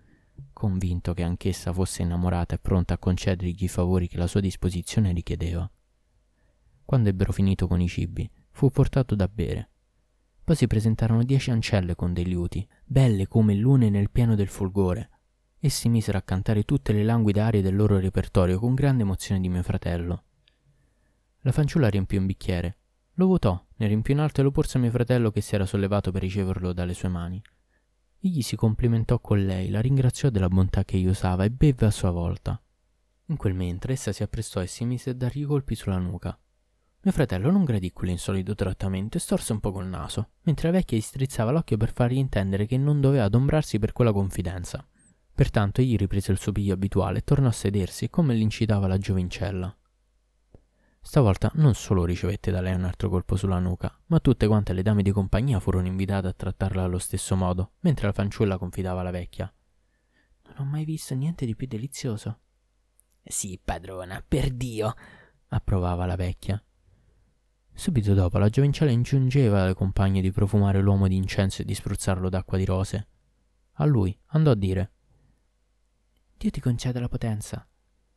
convinto 0.52 1.12
che 1.12 1.22
anch'essa 1.22 1.72
fosse 1.72 2.02
innamorata 2.02 2.54
e 2.54 2.58
pronta 2.58 2.94
a 2.94 2.98
concedergli 2.98 3.64
i 3.64 3.68
favori 3.68 4.08
che 4.08 4.16
la 4.16 4.26
sua 4.26 4.40
disposizione 4.40 5.12
richiedeva. 5.12 5.70
Quando 6.84 7.08
ebbero 7.08 7.32
finito 7.32 7.66
con 7.66 7.80
i 7.80 7.88
cibi, 7.88 8.30
fu 8.50 8.70
portato 8.70 9.14
da 9.14 9.28
bere. 9.28 9.70
Poi 10.44 10.56
si 10.56 10.66
presentarono 10.66 11.24
dieci 11.24 11.50
ancelle 11.50 11.94
con 11.94 12.12
dei 12.12 12.24
liuti, 12.24 12.66
belle 12.84 13.26
come 13.28 13.54
lune 13.54 13.90
nel 13.90 14.10
pieno 14.10 14.34
del 14.34 14.48
folgore. 14.48 15.10
Essi 15.58 15.88
misero 15.88 16.18
a 16.18 16.22
cantare 16.22 16.64
tutte 16.64 16.92
le 16.92 17.04
languide 17.04 17.40
arie 17.40 17.62
del 17.62 17.76
loro 17.76 17.98
repertorio 17.98 18.58
con 18.58 18.74
grande 18.74 19.02
emozione 19.02 19.40
di 19.40 19.48
mio 19.48 19.62
fratello. 19.62 20.24
La 21.42 21.52
fanciulla 21.52 21.88
riempì 21.88 22.16
un 22.16 22.26
bicchiere, 22.26 22.76
lo 23.16 23.26
vuotò, 23.26 23.62
ne 23.76 23.86
riempì 23.86 24.12
un 24.12 24.20
altro 24.20 24.40
e 24.40 24.44
lo 24.44 24.50
porse 24.50 24.78
a 24.78 24.80
mio 24.80 24.90
fratello 24.90 25.30
che 25.30 25.42
si 25.42 25.54
era 25.54 25.66
sollevato 25.66 26.10
per 26.10 26.22
riceverlo 26.22 26.72
dalle 26.72 26.94
sue 26.94 27.08
mani. 27.08 27.42
Egli 28.20 28.40
si 28.40 28.56
complimentò 28.56 29.18
con 29.20 29.44
lei, 29.44 29.68
la 29.68 29.80
ringraziò 29.80 30.30
della 30.30 30.48
bontà 30.48 30.84
che 30.84 30.98
gli 30.98 31.06
usava 31.06 31.44
e 31.44 31.50
bevve 31.50 31.86
a 31.86 31.90
sua 31.90 32.10
volta. 32.10 32.60
In 33.26 33.36
quel 33.36 33.54
mentre 33.54 33.92
essa 33.92 34.12
si 34.12 34.22
apprestò 34.22 34.62
e 34.62 34.66
si 34.66 34.84
mise 34.86 35.10
a 35.10 35.14
dargli 35.14 35.44
colpi 35.44 35.74
sulla 35.74 35.98
nuca. 35.98 36.38
Mio 37.04 37.12
fratello 37.12 37.50
non 37.50 37.64
gradì 37.64 37.92
quell'insolito 37.92 38.54
trattamento 38.54 39.16
e 39.16 39.20
storse 39.20 39.52
un 39.52 39.58
po' 39.58 39.72
col 39.72 39.88
naso, 39.88 40.34
mentre 40.42 40.70
la 40.70 40.78
vecchia 40.78 40.96
gli 40.96 41.00
strizzava 41.00 41.50
l'occhio 41.50 41.76
per 41.76 41.92
fargli 41.92 42.16
intendere 42.16 42.64
che 42.64 42.76
non 42.76 43.00
doveva 43.00 43.24
adombrarsi 43.24 43.80
per 43.80 43.92
quella 43.92 44.12
confidenza. 44.12 44.86
Pertanto 45.34 45.80
egli 45.80 45.96
riprese 45.96 46.30
il 46.30 46.38
suo 46.38 46.52
piglio 46.52 46.74
abituale 46.74 47.18
e 47.18 47.24
tornò 47.24 47.48
a 47.48 47.52
sedersi 47.52 48.08
come 48.08 48.34
l'incitava 48.34 48.86
la 48.86 48.98
giovincella. 48.98 49.76
Stavolta 51.00 51.50
non 51.54 51.74
solo 51.74 52.04
ricevette 52.04 52.52
da 52.52 52.60
lei 52.60 52.74
un 52.74 52.84
altro 52.84 53.08
colpo 53.08 53.34
sulla 53.34 53.58
nuca, 53.58 53.92
ma 54.06 54.20
tutte 54.20 54.46
quante 54.46 54.72
le 54.72 54.82
dame 54.82 55.02
di 55.02 55.10
compagnia 55.10 55.58
furono 55.58 55.88
invitate 55.88 56.28
a 56.28 56.32
trattarla 56.32 56.84
allo 56.84 56.98
stesso 56.98 57.34
modo, 57.34 57.72
mentre 57.80 58.06
la 58.06 58.12
fanciulla 58.12 58.58
confidava 58.58 59.00
alla 59.00 59.10
vecchia. 59.10 59.52
Non 60.44 60.54
ho 60.56 60.70
mai 60.70 60.84
visto 60.84 61.16
niente 61.16 61.46
di 61.46 61.56
più 61.56 61.66
delizioso. 61.66 62.38
Sì, 63.24 63.58
padrona, 63.60 64.22
per 64.26 64.50
Dio, 64.50 64.94
approvava 65.48 66.06
la 66.06 66.14
vecchia. 66.14 66.62
Subito 67.74 68.14
dopo 68.14 68.38
la 68.38 68.48
giovincella 68.48 68.90
ingiungeva 68.90 69.62
alle 69.62 69.74
compagne 69.74 70.20
di 70.20 70.30
profumare 70.30 70.80
l'uomo 70.80 71.08
di 71.08 71.16
incenso 71.16 71.62
e 71.62 71.64
di 71.64 71.74
spruzzarlo 71.74 72.28
d'acqua 72.28 72.58
di 72.58 72.64
rose. 72.64 73.08
A 73.76 73.84
lui 73.84 74.16
andò 74.26 74.50
a 74.50 74.54
dire 74.54 74.92
Dio 76.36 76.50
ti 76.50 76.60
conceda 76.60 77.00
la 77.00 77.08
potenza. 77.08 77.66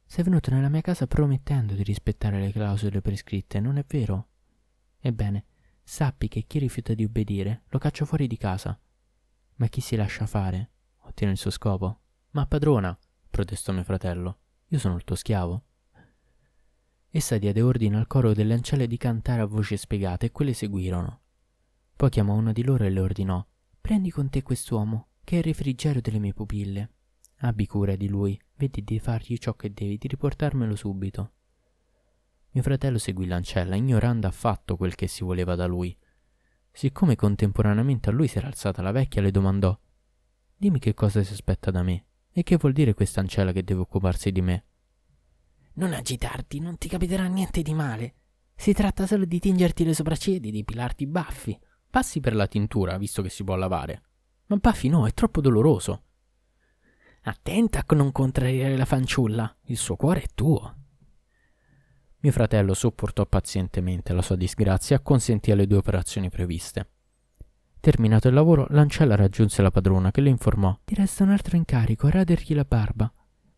Sei 0.04 0.24
venuto 0.24 0.52
nella 0.52 0.70
mia 0.70 0.82
casa 0.82 1.08
promettendo 1.08 1.74
di 1.74 1.84
rispettare 1.84 2.40
le 2.40 2.52
clausole 2.52 3.02
prescritte, 3.02 3.60
non 3.60 3.78
è 3.78 3.86
vero? 3.88 4.28
Ebbene, 5.00 5.46
sappi 5.84 6.28
che 6.28 6.44
chi 6.48 6.60
rifiuta 6.60 6.94
di 6.94 7.04
obbedire 7.04 7.64
lo 7.68 7.78
caccio 7.78 8.06
fuori 8.06 8.26
di 8.28 8.38
casa. 8.38 8.80
Ma 9.58 9.68
chi 9.68 9.80
si 9.80 9.96
lascia 9.96 10.26
fare 10.26 10.72
ottiene 11.02 11.34
il 11.34 11.40
suo 11.40 11.52
scopo. 11.52 12.00
Ma 12.32 12.46
padrona, 12.48 12.98
protestò 13.30 13.72
mio 13.72 13.84
fratello, 13.84 14.40
io 14.70 14.80
sono 14.80 14.96
il 14.96 15.04
tuo 15.04 15.16
schiavo. 15.16 15.64
Essa 17.16 17.38
diede 17.38 17.62
ordine 17.62 17.96
al 17.96 18.08
coro 18.08 18.34
delle 18.34 18.54
ancelle 18.54 18.88
di 18.88 18.98
cantare 18.98 19.40
a 19.40 19.46
voce 19.46 19.78
spiegata 19.78 20.26
e 20.26 20.34
quelle 20.34 20.52
seguirono. 20.52 21.22
Poi 21.96 22.10
chiamò 22.10 22.34
una 22.34 22.52
di 22.52 22.62
loro 22.62 22.84
e 22.84 22.90
le 22.90 23.00
ordinò: 23.00 23.42
Prendi 23.80 24.12
con 24.12 24.30
te 24.30 24.44
quest'uomo, 24.44 25.12
che 25.24 25.36
è 25.36 25.38
il 25.38 25.46
refrigerio 25.46 26.02
delle 26.02 26.20
mie 26.20 26.34
pupille. 26.34 26.92
Abbi 27.38 27.68
cura 27.68 27.96
di 27.96 28.10
lui, 28.10 28.38
vedi 28.58 28.84
di 28.84 29.00
fargli 29.00 29.38
ciò 29.38 29.54
che 29.54 29.72
devi, 29.72 29.98
di 29.98 30.10
riportarmelo 30.10 30.76
subito. 30.76 31.32
Mio 32.50 32.62
fratello 32.62 32.98
seguì 32.98 33.28
l'ancella, 33.28 33.78
ignorando 33.78 34.28
affatto 34.28 34.76
quel 34.76 34.96
che 34.96 35.08
si 35.08 35.24
voleva 35.24 35.56
da 35.56 35.68
lui. 35.68 35.98
Siccome 36.70 37.16
contemporaneamente 37.16 38.10
a 38.10 38.12
lui 38.12 38.28
si 38.28 38.40
era 38.40 38.48
alzata 38.48 38.82
la 38.82 38.92
vecchia, 38.92 39.22
le 39.22 39.32
domandò: 39.32 39.80
Dimmi 40.58 40.80
che 40.80 40.94
cosa 40.94 41.24
si 41.24 41.32
aspetta 41.32 41.72
da 41.72 41.82
me, 41.82 42.08
e 42.30 42.44
che 42.44 42.58
vuol 42.58 42.74
dire 42.74 42.94
questa 42.94 43.22
ancella 43.22 43.54
che 43.54 43.64
deve 43.64 43.80
occuparsi 43.80 44.34
di 44.34 44.42
me. 44.42 44.66
Non 45.76 45.94
agitarti, 45.94 46.60
non 46.60 46.78
ti 46.78 46.88
capiterà 46.88 47.26
niente 47.26 47.62
di 47.62 47.74
male. 47.74 48.14
Si 48.56 48.74
tratta 48.74 49.06
solo 49.06 49.26
di 49.26 49.40
tingerti 49.40 49.84
le 49.84 49.94
sopracciglia 49.94 50.38
e 50.38 50.40
di 50.40 50.52
depilarti 50.52 51.04
i 51.04 51.08
baffi. 51.08 51.60
Passi 51.90 52.20
per 52.20 52.36
la 52.36 52.48
tintura, 52.48 52.98
visto 52.98 53.22
che 53.22 53.30
si 53.30 53.44
può 53.44 53.56
lavare. 53.56 54.02
Ma 54.48 54.56
baffi 54.56 54.88
no, 54.88 55.06
è 55.06 55.14
troppo 55.14 55.42
doloroso. 55.42 56.04
Attenta 57.24 57.84
a 57.86 57.96
non 57.96 58.12
contrariare 58.12 58.78
la 58.78 58.86
fanciulla, 58.86 59.54
il 59.64 59.78
suo 59.78 59.96
cuore 59.96 60.22
è 60.22 60.28
tuo. 60.34 60.76
Mio 62.20 62.32
fratello 62.32 62.74
sopportò 62.74 63.26
pazientemente 63.26 64.14
la 64.14 64.22
sua 64.22 64.36
disgrazia 64.36 64.96
e 64.96 65.00
acconsentì 65.00 65.52
alle 65.52 65.68
due 65.68 65.78
operazioni 65.78 66.30
previste. 66.30 66.90
Terminato 67.80 68.28
il 68.30 68.34
lavoro, 68.34 68.66
l'ancella 68.70 69.16
raggiunse 69.16 69.62
la 69.62 69.72
padrona 69.72 70.12
che 70.12 70.22
le 70.22 70.30
informò: 70.30 70.76
Ti 70.86 70.96
resta 70.96 71.24
un 71.24 71.32
altro 71.32 71.56
incarico, 71.56 72.10
radergli 72.10 72.56
la 72.56 72.64
barba. 72.64 73.12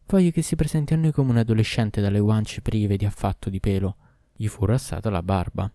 Voglio 0.08 0.32
che 0.32 0.42
si 0.42 0.56
presenti 0.56 0.94
a 0.94 0.98
noi 0.98 1.12
come 1.12 1.32
un 1.32 1.38
adolescente 1.38 2.00
dalle 2.00 2.20
guance 2.20 2.62
prive 2.62 2.96
di 2.96 3.06
affatto 3.06 3.50
di 3.50 3.60
pelo. 3.60 3.98
Gli 4.34 4.48
fu 4.48 4.64
rassata 4.64 5.10
la 5.10 5.22
barba. 5.22 5.70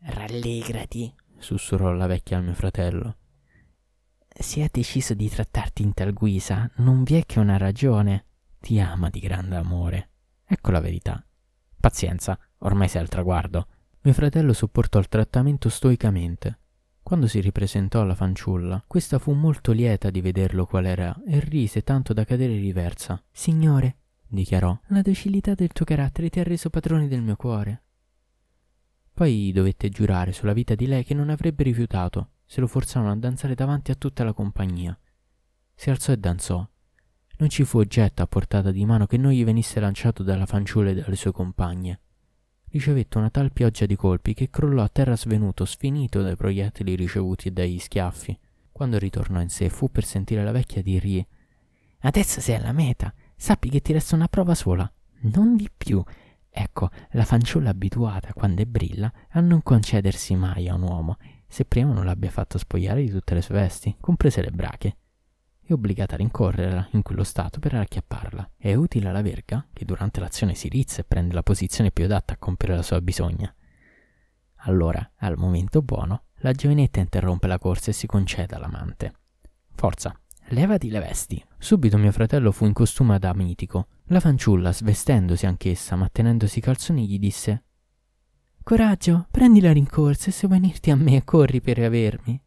Rallegrati, 0.00 1.12
sussurrò 1.38 1.90
la 1.92 2.06
vecchia 2.06 2.36
al 2.36 2.44
mio 2.44 2.54
fratello. 2.54 3.16
Se 4.28 4.62
ha 4.62 4.68
deciso 4.70 5.14
di 5.14 5.28
trattarti 5.28 5.82
in 5.82 5.92
tal 5.92 6.12
guisa, 6.12 6.70
non 6.76 7.02
vi 7.02 7.16
è 7.16 7.26
che 7.26 7.40
una 7.40 7.56
ragione. 7.56 8.26
Ti 8.60 8.78
ama 8.78 9.10
di 9.10 9.18
grande 9.18 9.56
amore. 9.56 10.10
Ecco 10.44 10.70
la 10.70 10.80
verità. 10.80 11.20
Pazienza, 11.80 12.38
ormai 12.58 12.86
sei 12.86 13.00
al 13.00 13.08
traguardo. 13.08 13.66
Mio 14.02 14.14
fratello 14.14 14.52
sopportò 14.52 15.00
il 15.00 15.08
trattamento 15.08 15.68
stoicamente. 15.68 16.58
Quando 17.08 17.26
si 17.26 17.40
ripresentò 17.40 18.02
alla 18.02 18.14
fanciulla, 18.14 18.84
questa 18.86 19.18
fu 19.18 19.32
molto 19.32 19.72
lieta 19.72 20.10
di 20.10 20.20
vederlo 20.20 20.66
qual 20.66 20.84
era 20.84 21.18
e 21.26 21.40
rise 21.40 21.82
tanto 21.82 22.12
da 22.12 22.24
cadere 22.24 22.58
riversa. 22.58 23.18
Signore, 23.32 23.96
dichiarò, 24.26 24.78
la 24.88 25.00
docilità 25.00 25.54
del 25.54 25.72
tuo 25.72 25.86
carattere 25.86 26.28
ti 26.28 26.38
ha 26.38 26.42
reso 26.42 26.68
padrone 26.68 27.08
del 27.08 27.22
mio 27.22 27.34
cuore. 27.36 27.82
Poi 29.14 29.50
dovette 29.54 29.88
giurare 29.88 30.32
sulla 30.32 30.52
vita 30.52 30.74
di 30.74 30.86
lei 30.86 31.02
che 31.02 31.14
non 31.14 31.30
avrebbe 31.30 31.62
rifiutato 31.62 32.32
se 32.44 32.60
lo 32.60 32.66
forzavano 32.66 33.12
a 33.12 33.16
danzare 33.16 33.54
davanti 33.54 33.90
a 33.90 33.94
tutta 33.94 34.22
la 34.22 34.34
compagnia. 34.34 34.94
Si 35.74 35.88
alzò 35.88 36.12
e 36.12 36.18
danzò. 36.18 36.68
Non 37.38 37.48
ci 37.48 37.64
fu 37.64 37.78
oggetto 37.78 38.20
a 38.20 38.26
portata 38.26 38.70
di 38.70 38.84
mano 38.84 39.06
che 39.06 39.16
non 39.16 39.32
gli 39.32 39.44
venisse 39.46 39.80
lanciato 39.80 40.22
dalla 40.22 40.44
fanciulla 40.44 40.90
e 40.90 40.94
dalle 40.96 41.16
sue 41.16 41.32
compagne 41.32 42.00
ricevette 42.70 43.18
una 43.18 43.30
tal 43.30 43.52
pioggia 43.52 43.86
di 43.86 43.96
colpi 43.96 44.34
che 44.34 44.50
crollò 44.50 44.82
a 44.82 44.88
terra 44.88 45.16
svenuto, 45.16 45.64
sfinito 45.64 46.22
dai 46.22 46.36
proiettili 46.36 46.94
ricevuti 46.94 47.48
e 47.48 47.50
dagli 47.50 47.78
schiaffi. 47.78 48.38
Quando 48.72 48.98
ritornò 48.98 49.40
in 49.40 49.48
sé 49.48 49.68
fu 49.68 49.90
per 49.90 50.04
sentire 50.04 50.44
la 50.44 50.52
vecchia 50.52 50.82
dirgli 50.82 51.24
Adesso 52.00 52.40
sei 52.40 52.54
alla 52.54 52.72
meta, 52.72 53.12
sappi 53.36 53.68
che 53.68 53.80
ti 53.80 53.92
resta 53.92 54.14
una 54.14 54.28
prova 54.28 54.54
sola, 54.54 54.90
non 55.22 55.56
di 55.56 55.68
più. 55.76 56.02
Ecco, 56.50 56.90
la 57.12 57.24
fanciulla 57.24 57.70
abituata, 57.70 58.32
quando 58.32 58.62
è 58.62 58.66
brilla, 58.66 59.12
a 59.30 59.40
non 59.40 59.62
concedersi 59.62 60.34
mai 60.36 60.68
a 60.68 60.74
un 60.74 60.82
uomo, 60.82 61.16
se 61.46 61.64
prima 61.64 61.92
non 61.92 62.04
l'abbia 62.04 62.30
fatto 62.30 62.58
spogliare 62.58 63.02
di 63.02 63.10
tutte 63.10 63.34
le 63.34 63.42
sue 63.42 63.54
vesti, 63.54 63.96
comprese 63.98 64.42
le 64.42 64.50
brache 64.50 64.96
è 65.68 65.74
obbligata 65.74 66.14
a 66.14 66.16
rincorrerla 66.16 66.88
in 66.92 67.02
quello 67.02 67.22
stato 67.24 67.58
per 67.58 67.72
racchiapparla. 67.72 68.52
È 68.56 68.72
utile 68.72 69.10
alla 69.10 69.20
verga, 69.20 69.66
che 69.70 69.84
durante 69.84 70.18
l'azione 70.18 70.54
si 70.54 70.68
rizza 70.68 71.02
e 71.02 71.04
prende 71.04 71.34
la 71.34 71.42
posizione 71.42 71.90
più 71.90 72.04
adatta 72.04 72.32
a 72.32 72.36
compiere 72.38 72.74
la 72.74 72.82
sua 72.82 73.02
bisogna. 73.02 73.54
Allora, 74.62 75.12
al 75.16 75.36
momento 75.36 75.82
buono, 75.82 76.22
la 76.36 76.52
giovinetta 76.52 77.00
interrompe 77.00 77.46
la 77.46 77.58
corsa 77.58 77.90
e 77.90 77.92
si 77.92 78.06
concede 78.06 78.54
all'amante. 78.54 79.12
Forza, 79.74 80.18
levati 80.48 80.88
le 80.88 81.00
vesti. 81.00 81.44
Subito 81.58 81.98
mio 81.98 82.12
fratello 82.12 82.50
fu 82.50 82.64
in 82.64 82.72
costume 82.72 83.18
da 83.18 83.34
mitico. 83.34 83.88
La 84.04 84.20
fanciulla, 84.20 84.72
svestendosi 84.72 85.44
anch'essa, 85.44 85.96
ma 85.96 86.08
tenendosi 86.10 86.60
i 86.60 86.62
calzoni, 86.62 87.06
gli 87.06 87.18
disse 87.18 87.64
Coraggio, 88.62 89.26
prendi 89.30 89.60
la 89.60 89.72
rincorsa 89.72 90.28
e 90.28 90.32
se 90.32 90.46
vuoi 90.46 90.60
unirti 90.60 90.90
a 90.90 90.96
me, 90.96 91.24
corri 91.24 91.60
per 91.60 91.78
avermi. 91.78 92.42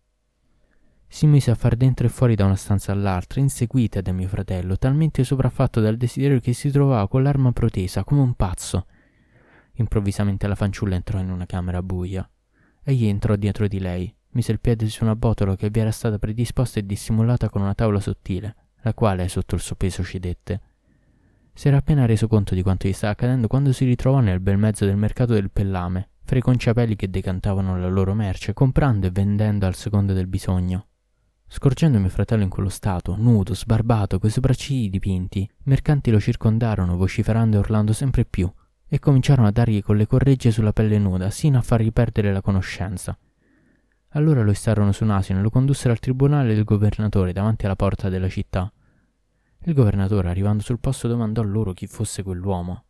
Si 1.14 1.28
mise 1.28 1.52
a 1.52 1.56
far 1.56 1.76
dentro 1.76 2.06
e 2.06 2.10
fuori 2.10 2.36
da 2.36 2.46
una 2.46 2.56
stanza 2.56 2.94
all'altra, 2.94 3.42
inseguita 3.42 4.00
da 4.00 4.14
mio 4.14 4.30
fratello, 4.30 4.78
talmente 4.78 5.26
sopraffatto 5.26 5.82
dal 5.82 5.98
desiderio 5.98 6.40
che 6.40 6.54
si 6.54 6.72
trovava 6.72 7.06
con 7.10 7.22
l'arma 7.22 7.52
protesa, 7.52 8.06
come 8.06 8.22
un 8.22 8.34
pazzo. 8.34 8.86
Improvvisamente 9.74 10.48
la 10.48 10.56
fanciulla 10.56 10.96
entrò 10.96 11.20
in 11.20 11.30
una 11.30 11.46
camera 11.46 11.84
buia. 11.84 12.28
Egli 12.82 13.08
entrò 13.08 13.36
dietro 13.36 13.68
di 13.68 13.80
lei, 13.80 14.12
mise 14.30 14.54
il 14.54 14.62
piede 14.62 14.88
su 14.88 15.04
una 15.04 15.18
botola 15.18 15.58
che 15.58 15.70
vi 15.70 15.82
era 15.82 15.92
stata 15.92 16.18
predisposta 16.18 16.80
e 16.80 16.86
dissimulata 16.86 17.50
con 17.50 17.62
una 17.62 17.76
tavola 17.76 18.00
sottile, 18.00 18.56
la 18.82 18.94
quale 18.94 19.28
sotto 19.28 19.56
il 19.56 19.62
suo 19.62 19.76
peso 19.76 20.04
cedette. 20.04 20.62
Si 21.54 21.68
era 21.68 21.76
appena 21.76 22.06
reso 22.06 22.30
conto 22.30 22.56
di 22.56 22.64
quanto 22.64 22.88
gli 22.88 22.94
stava 22.94 23.12
accadendo 23.12 23.48
quando 23.48 23.74
si 23.74 23.84
ritrovò 23.84 24.22
nel 24.22 24.40
bel 24.40 24.58
mezzo 24.58 24.86
del 24.86 24.96
mercato 24.96 25.34
del 25.34 25.52
pellame, 25.52 26.12
fra 26.24 26.38
i 26.38 26.42
conciapelli 26.42 26.96
che 26.96 27.10
decantavano 27.10 27.78
la 27.78 27.90
loro 27.90 28.14
merce, 28.14 28.54
comprando 28.54 29.08
e 29.08 29.12
vendendo 29.12 29.66
al 29.66 29.76
secondo 29.76 30.14
del 30.14 30.28
bisogno. 30.28 30.86
Scorgendo 31.54 32.00
mio 32.00 32.08
fratello 32.08 32.44
in 32.44 32.50
quello 32.50 32.70
stato, 32.70 33.18
nudo, 33.18 33.54
sbarbato, 33.54 34.20
coi 34.20 34.30
sopraccigli 34.30 34.90
dipinti, 34.90 35.48
mercanti 35.64 36.10
lo 36.10 36.18
circondarono, 36.18 36.96
vociferando 36.96 37.58
e 37.58 37.60
urlando 37.60 37.92
sempre 37.92 38.24
più, 38.24 38.50
e 38.88 39.00
cominciarono 39.00 39.50
a 39.50 39.52
dargli 39.52 39.84
con 39.84 39.98
le 39.98 40.08
corregge 40.08 40.50
sulla 40.50 40.72
pelle 40.72 40.98
nuda, 40.98 41.30
sino 41.30 41.58
a 41.58 41.62
fargli 41.62 41.92
perdere 41.92 42.32
la 42.32 42.40
conoscenza. 42.40 43.18
Allora 44.12 44.44
lo 44.44 44.52
istarono 44.52 44.94
su 44.94 45.04
un 45.04 45.10
asino 45.10 45.40
e 45.40 45.42
lo 45.42 45.50
condussero 45.50 45.92
al 45.92 46.00
tribunale 46.00 46.54
del 46.54 46.64
governatore 46.64 47.34
davanti 47.34 47.66
alla 47.66 47.76
porta 47.76 48.08
della 48.08 48.30
città. 48.30 48.72
Il 49.66 49.74
governatore, 49.74 50.30
arrivando 50.30 50.64
sul 50.64 50.80
posto, 50.80 51.10
domandò 51.10 51.44
loro 51.44 51.74
chi 51.74 51.86
fosse 51.86 52.24
quell'uomo. 52.24 52.86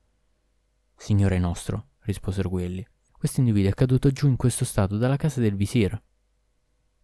Signore 0.96 1.40
nostro, 1.40 1.88
risposero 2.02 2.48
quelli, 2.48 2.86
questo 3.12 3.40
individuo 3.40 3.72
è 3.72 3.74
caduto 3.74 4.12
giù 4.12 4.28
in 4.28 4.36
questo 4.36 4.66
stato 4.66 4.98
dalla 4.98 5.18
casa 5.18 5.42
del 5.42 5.56
visir. 5.56 6.00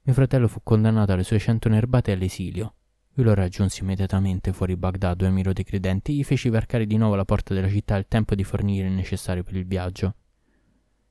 Mio 0.08 0.16
fratello 0.16 0.48
fu 0.48 0.62
condannato 0.64 1.12
alle 1.12 1.26
sue 1.26 1.38
cento 1.38 1.68
nerbate 1.68 2.14
all'esilio. 2.14 2.76
Io 3.16 3.24
lo 3.26 3.34
raggiunsi 3.34 3.82
immediatamente 3.82 4.54
fuori 4.54 4.78
Baghdad 4.78 5.18
dove 5.18 5.32
miro 5.32 5.52
dei 5.52 5.66
credenti 5.66 6.14
e 6.14 6.16
gli 6.16 6.24
feci 6.24 6.48
varcare 6.48 6.86
di 6.86 6.96
nuovo 6.96 7.16
la 7.16 7.26
porta 7.26 7.54
della 7.54 7.68
città 7.68 7.98
il 7.98 8.08
tempo 8.08 8.34
di 8.34 8.46
fornire 8.46 8.88
il 8.88 8.94
necessario 8.94 9.44
per 9.44 9.58
il 9.58 9.68
viaggio. 9.68 10.16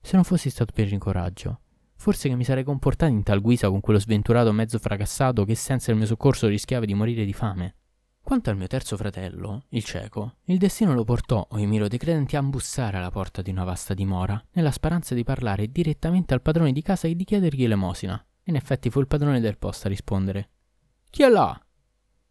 Se 0.01 0.15
non 0.15 0.25
fossi 0.25 0.49
stato 0.49 0.73
per 0.73 0.91
il 0.91 0.99
coraggio, 0.99 1.61
forse 1.95 2.31
che 2.31 2.37
mi 2.37 2.45
sarei 2.45 2.65
comportato 2.65 3.13
in 3.13 3.23
tal 3.23 3.43
guisa 3.43 3.69
con 3.69 3.81
quello 3.81 3.99
sventurato 3.99 4.51
mezzo 4.53 4.79
fracassato 4.79 5.45
che 5.45 5.57
senza 5.57 5.91
il 5.91 5.99
mio 5.99 6.07
soccorso 6.07 6.47
rischiava 6.47 6.87
di 6.87 6.95
morire 6.95 7.27
di 7.27 7.35
fame. 7.35 7.75
Quanto 8.23 8.49
al 8.49 8.57
mio 8.57 8.67
terzo 8.67 8.97
fratello, 8.97 9.65
il 9.69 9.85
cieco, 9.85 10.37
il 10.45 10.57
destino 10.57 10.95
lo 10.95 11.05
portò, 11.05 11.47
o 11.51 11.59
i 11.59 11.67
miro 11.67 11.87
dei 11.87 11.99
credenti, 11.99 12.35
a 12.35 12.43
bussare 12.43 12.97
alla 12.97 13.11
porta 13.11 13.43
di 13.43 13.51
una 13.51 13.65
vasta 13.65 13.93
dimora, 13.93 14.43
nella 14.53 14.71
speranza 14.71 15.15
di 15.15 15.23
parlare 15.23 15.71
direttamente 15.71 16.33
al 16.33 16.41
padrone 16.41 16.73
di 16.73 16.81
casa 16.81 17.09
e 17.09 17.15
di 17.15 17.25
chiedergli 17.25 17.65
elemosina. 17.65 18.27
In 18.49 18.57
effetti 18.57 18.91
fu 18.91 19.01
il 19.01 19.07
padrone 19.07 19.41
del 19.41 19.59
posto 19.59 19.87
a 19.87 19.91
rispondere. 19.91 20.51
Chi 21.11 21.23
è 21.23 21.29
là? 21.29 21.59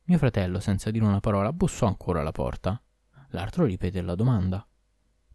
Mio 0.04 0.17
fratello, 0.17 0.60
senza 0.60 0.91
dire 0.91 1.04
una 1.04 1.19
parola, 1.19 1.51
bussò 1.51 1.88
ancora 1.88 2.21
alla 2.21 2.32
porta. 2.32 2.82
L'altro 3.30 3.65
ripete 3.65 4.01
la 4.01 4.15
domanda. 4.15 4.65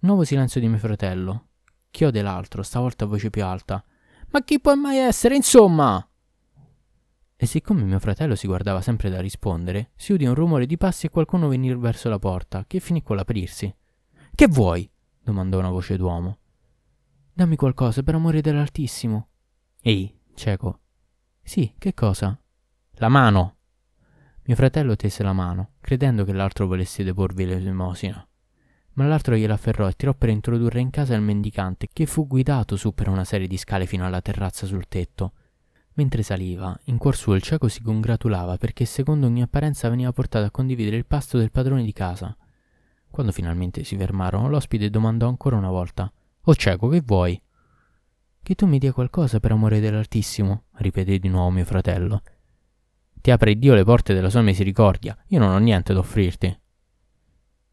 Nuovo 0.01 0.25
silenzio 0.25 0.61
di 0.61 0.69
mio 0.69 0.79
fratello. 0.79 1.49
Chiode 1.91 2.23
l'altro, 2.23 2.63
stavolta 2.63 3.05
a 3.05 3.09
voce 3.09 3.29
più 3.29 3.45
alta. 3.45 3.85
Ma 4.31 4.43
chi 4.43 4.61
può 4.61 4.75
mai 4.75 4.97
essere, 4.99 5.35
insomma? 5.37 6.03
E 7.37 7.47
siccome 7.47 7.83
mio 7.83 7.99
fratello 7.99 8.35
si 8.35 8.47
guardava 8.47 8.81
sempre 8.81 9.11
da 9.11 9.21
rispondere, 9.21 9.91
si 9.97 10.13
udì 10.13 10.25
un 10.25 10.35
rumore 10.35 10.67
di 10.67 10.77
passi 10.77 11.07
e 11.07 11.11
qualcuno 11.11 11.49
venire 11.49 11.77
verso 11.77 12.09
la 12.09 12.19
porta, 12.19 12.65
che 12.67 12.81
finì 12.81 13.03
con 13.03 13.17
l'aprirsi. 13.17 13.75
Che 14.35 14.47
vuoi? 14.47 14.91
domandò 15.23 15.59
una 15.59 15.71
voce 15.71 15.97
d'uomo. 15.97 16.39
Dammi 17.33 17.57
qualcosa 17.57 18.03
per 18.03 18.15
amore 18.15 18.41
dell'Altissimo. 18.41 19.29
Ehi, 19.83 20.20
Cieco. 20.41 20.81
Sì, 21.43 21.75
che 21.77 21.93
cosa? 21.93 22.35
La 22.93 23.09
mano. 23.09 23.57
Mio 24.45 24.57
fratello 24.57 24.97
tese 24.97 25.23
la 25.23 25.35
mano, 25.35 25.73
credendo 25.83 26.25
che 26.25 26.33
l'altro 26.33 26.67
volesse 26.67 27.05
deporvi 27.05 27.45
l'elemosina. 27.45 28.27
Ma 28.95 29.07
l'altro 29.07 29.37
gliela 29.37 29.53
afferrò 29.53 29.87
e 29.87 29.93
tirò 29.93 30.15
per 30.15 30.31
introdurre 30.31 30.81
in 30.81 30.89
casa 30.89 31.15
il 31.15 31.21
mendicante, 31.21 31.89
che 31.93 32.07
fu 32.07 32.27
guidato 32.27 32.77
su 32.77 32.95
per 32.95 33.11
una 33.11 33.25
serie 33.25 33.47
di 33.47 33.59
scale 33.59 33.85
fino 33.85 34.07
alla 34.07 34.23
terrazza 34.23 34.65
sul 34.65 34.89
tetto. 34.89 35.35
Mentre 35.97 36.23
saliva, 36.23 36.75
in 36.85 36.97
cuor 36.97 37.17
suo 37.17 37.35
il 37.35 37.43
cieco 37.43 37.69
si 37.69 37.83
congratulava 37.83 38.57
perché 38.57 38.87
secondo 38.87 39.27
ogni 39.27 39.43
apparenza 39.43 39.91
veniva 39.91 40.11
portato 40.11 40.47
a 40.47 40.51
condividere 40.51 40.97
il 40.97 41.05
pasto 41.05 41.37
del 41.37 41.51
padrone 41.51 41.85
di 41.85 41.93
casa. 41.93 42.35
Quando 43.11 43.31
finalmente 43.31 43.85
si 43.85 43.95
fermarono, 43.95 44.49
l'ospite 44.49 44.89
domandò 44.89 45.29
ancora 45.29 45.57
una 45.57 45.69
volta: 45.69 46.11
Oh 46.45 46.55
cieco, 46.55 46.89
che 46.89 47.03
vuoi? 47.03 47.39
Che 48.43 48.55
tu 48.55 48.67
mi 48.67 48.79
dia 48.79 48.93
qualcosa 48.93 49.39
per 49.39 49.53
amore 49.53 49.81
dell'Altissimo, 49.81 50.65
ripeté 50.77 51.19
di 51.19 51.29
nuovo 51.29 51.51
mio 51.51 51.65
fratello. 51.65 52.23
Ti 53.21 53.31
apre 53.31 53.57
Dio 53.57 53.75
le 53.75 53.85
porte 53.85 54.15
della 54.15 54.31
sua 54.31 54.41
misericordia. 54.41 55.17
Io 55.29 55.39
non 55.39 55.51
ho 55.51 55.59
niente 55.59 55.93
da 55.93 55.99
offrirti. 55.99 56.59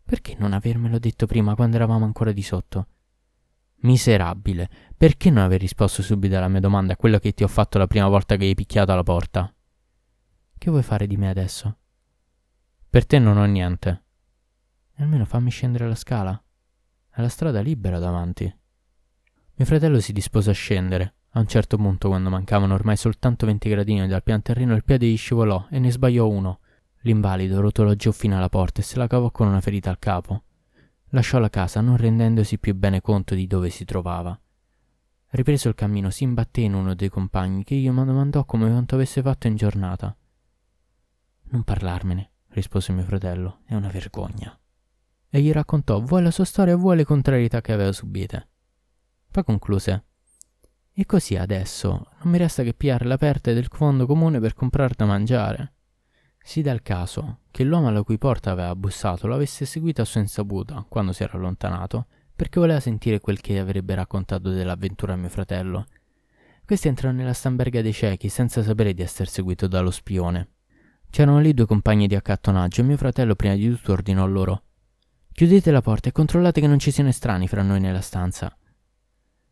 Perché 0.03 0.35
non 0.37 0.53
avermelo 0.53 0.99
detto 0.99 1.25
prima 1.25 1.55
quando 1.55 1.77
eravamo 1.77 2.05
ancora 2.05 2.31
di 2.31 2.41
sotto? 2.41 2.87
Miserabile, 3.79 4.69
perché 4.95 5.29
non 5.29 5.43
aver 5.43 5.59
risposto 5.59 6.01
subito 6.01 6.35
alla 6.35 6.47
mia 6.47 6.59
domanda 6.59 6.93
a 6.93 6.97
quello 6.97 7.19
che 7.19 7.33
ti 7.33 7.43
ho 7.43 7.47
fatto 7.47 7.77
la 7.77 7.87
prima 7.87 8.07
volta 8.07 8.35
che 8.35 8.45
hai 8.45 8.55
picchiato 8.55 8.91
alla 8.91 9.03
porta? 9.03 9.53
Che 10.57 10.69
vuoi 10.69 10.83
fare 10.83 11.07
di 11.07 11.15
me 11.15 11.29
adesso? 11.29 11.77
Per 12.89 13.05
te 13.05 13.19
non 13.19 13.37
ho 13.37 13.45
niente. 13.45 14.03
Almeno 14.95 15.25
fammi 15.25 15.51
scendere 15.51 15.87
la 15.87 15.95
scala. 15.95 16.41
È 17.09 17.21
la 17.21 17.29
strada 17.29 17.61
libera 17.61 17.99
davanti. 17.99 18.53
Mio 19.57 19.65
fratello 19.65 19.99
si 19.99 20.13
dispose 20.13 20.51
a 20.51 20.53
scendere, 20.53 21.15
a 21.31 21.39
un 21.39 21.47
certo 21.47 21.77
punto, 21.77 22.09
quando 22.09 22.29
mancavano 22.29 22.75
ormai 22.75 22.95
soltanto 22.95 23.47
20 23.47 23.69
gradini 23.69 24.07
dal 24.07 24.21
pian 24.21 24.43
terreno, 24.43 24.75
il 24.75 24.83
piede 24.83 25.07
gli 25.07 25.17
scivolò 25.17 25.65
e 25.71 25.79
ne 25.79 25.91
sbagliò 25.91 26.27
uno. 26.27 26.59
L'invalido 27.01 27.59
rotolò 27.59 27.93
giù 27.93 28.11
fino 28.11 28.37
alla 28.37 28.49
porta 28.49 28.81
e 28.81 28.83
se 28.83 28.97
la 28.97 29.07
cavò 29.07 29.31
con 29.31 29.47
una 29.47 29.59
ferita 29.59 29.89
al 29.89 29.97
capo. 29.97 30.43
Lasciò 31.09 31.39
la 31.39 31.49
casa 31.49 31.81
non 31.81 31.97
rendendosi 31.97 32.59
più 32.59 32.75
bene 32.75 33.01
conto 33.01 33.33
di 33.33 33.47
dove 33.47 33.71
si 33.71 33.83
trovava. 33.83 34.39
Ripreso 35.29 35.69
il 35.69 35.75
cammino, 35.75 36.11
si 36.11 36.23
imbatté 36.23 36.61
in 36.61 36.75
uno 36.75 36.93
dei 36.93 37.09
compagni 37.09 37.63
che 37.63 37.75
gli 37.75 37.89
domandò 37.89 38.45
come 38.45 38.69
quanto 38.69 38.93
avesse 38.93 39.23
fatto 39.23 39.47
in 39.47 39.55
giornata. 39.55 40.15
Non 41.49 41.63
parlarmene, 41.63 42.31
rispose 42.49 42.93
mio 42.93 43.05
fratello, 43.05 43.61
è 43.65 43.73
una 43.73 43.89
vergogna. 43.89 44.55
E 45.29 45.41
gli 45.41 45.51
raccontò 45.51 45.99
vuoi 45.99 46.21
la 46.21 46.31
sua 46.31 46.45
storia 46.45 46.75
vuoi 46.75 46.97
le 46.97 47.05
contrarietà 47.05 47.61
che 47.61 47.73
aveva 47.73 47.91
subite. 47.91 48.49
Poi 49.31 49.43
concluse 49.43 50.05
e 50.99 51.05
così 51.05 51.35
adesso 51.35 52.07
non 52.23 52.31
mi 52.31 52.39
resta 52.39 52.63
che 52.63 52.73
pigliare 52.73 53.05
la 53.05 53.17
perte 53.17 53.53
del 53.53 53.67
fondo 53.71 54.07
comune 54.07 54.39
per 54.39 54.55
comprare 54.55 54.95
da 54.97 55.05
mangiare. 55.05 55.73
Si 56.41 56.61
dà 56.61 56.71
il 56.71 56.81
caso 56.81 57.41
che 57.51 57.63
l'uomo 57.63 57.89
alla 57.89 58.01
cui 58.01 58.17
porta 58.17 58.51
aveva 58.51 58.75
bussato 58.75 59.27
l'avesse 59.27 59.65
seguito 59.65 60.01
a 60.01 60.05
sua 60.05 60.21
insaputa 60.21 60.85
quando 60.89 61.11
si 61.11 61.21
era 61.21 61.37
allontanato, 61.37 62.07
perché 62.35 62.59
voleva 62.59 62.79
sentire 62.79 63.19
quel 63.19 63.41
che 63.41 63.59
avrebbe 63.59 63.93
raccontato 63.93 64.49
dell'avventura 64.49 65.13
a 65.13 65.17
mio 65.17 65.29
fratello. 65.29 65.85
Questi 66.65 66.87
entrano 66.87 67.17
nella 67.17 67.33
stamberga 67.33 67.81
dei 67.81 67.93
ciechi 67.93 68.29
senza 68.29 68.63
sapere 68.63 68.93
di 68.93 69.01
essere 69.01 69.29
seguito 69.29 69.67
dallo 69.67 69.91
spione. 69.91 70.49
C'erano 71.09 71.39
lì 71.39 71.53
due 71.53 71.65
compagni 71.65 72.07
di 72.07 72.15
accattonaggio 72.15 72.81
e 72.81 72.85
mio 72.85 72.97
fratello 72.97 73.35
prima 73.35 73.53
di 73.53 73.69
tutto 73.69 73.91
ordinò 73.91 74.25
loro 74.25 74.63
Chiudete 75.31 75.69
la 75.69 75.83
porta 75.83 76.09
e 76.09 76.11
controllate 76.11 76.59
che 76.59 76.65
non 76.65 76.79
ci 76.79 76.89
siano 76.89 77.09
estranei 77.09 77.47
fra 77.47 77.61
noi 77.61 77.79
nella 77.79 78.01
stanza. 78.01 78.57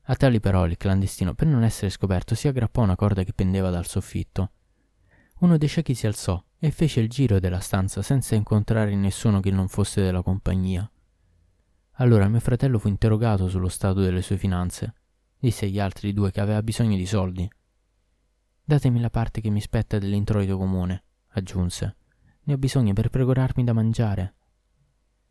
A 0.08 0.16
tali 0.16 0.40
parole 0.40 0.72
il 0.72 0.78
clandestino, 0.78 1.34
per 1.34 1.48
non 1.48 1.64
essere 1.64 1.90
scoperto, 1.90 2.36
si 2.36 2.48
aggrappò 2.48 2.82
a 2.82 2.84
una 2.84 2.96
corda 2.96 3.24
che 3.24 3.34
pendeva 3.34 3.72
dal 3.72 3.88
soffitto. 3.88 4.52
Uno 5.40 5.58
dei 5.58 5.68
ciechi 5.68 5.96
si 5.96 6.06
alzò 6.06 6.42
e 6.60 6.70
fece 6.70 7.00
il 7.00 7.10
giro 7.10 7.40
della 7.40 7.60
stanza 7.60 8.04
senza 8.04 8.36
incontrare 8.36 8.94
nessuno 8.96 9.40
che 9.40 9.50
non 9.50 9.68
fosse 9.68 10.04
della 10.04 10.22
compagnia. 10.22 10.88
Allora 11.94 12.28
mio 12.28 12.40
fratello 12.40 12.78
fu 12.78 12.88
interrogato 12.88 13.50
sullo 13.50 13.68
stato 13.68 14.02
delle 14.02 14.22
sue 14.22 14.38
finanze. 14.38 14.94
Disse 15.40 15.66
agli 15.66 15.80
altri 15.80 16.14
due 16.14 16.30
che 16.30 16.40
aveva 16.40 16.62
bisogno 16.62 16.98
di 16.98 17.06
soldi. 17.08 17.50
Datemi 18.64 19.00
la 19.00 19.10
parte 19.10 19.42
che 19.42 19.50
mi 19.50 19.62
spetta 19.62 19.98
dell'introito 19.98 20.56
comune, 20.56 21.04
aggiunse. 21.30 21.96
Ne 22.44 22.54
ho 22.54 22.58
bisogno 22.58 22.94
per 22.94 23.10
procurarmi 23.10 23.64
da 23.64 23.74
mangiare. 23.74 24.36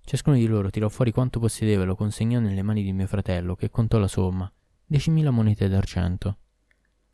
Ciascuno 0.01 0.37
di 0.37 0.47
loro 0.47 0.69
tirò 0.71 0.89
fuori 0.89 1.13
quanto 1.13 1.39
possedeva 1.39 1.85
e 1.85 1.87
lo 1.87 1.95
consegnò 1.95 2.41
nelle 2.41 2.63
mani 2.63 2.83
di 2.83 2.93
mio 2.93 3.07
fratello, 3.07 3.55
che 3.55 3.71
contò 3.71 3.99
la 3.99 4.09
somma, 4.09 4.53
10.000 4.91 5.31
monete 5.31 5.69
d'argento. 5.69 6.39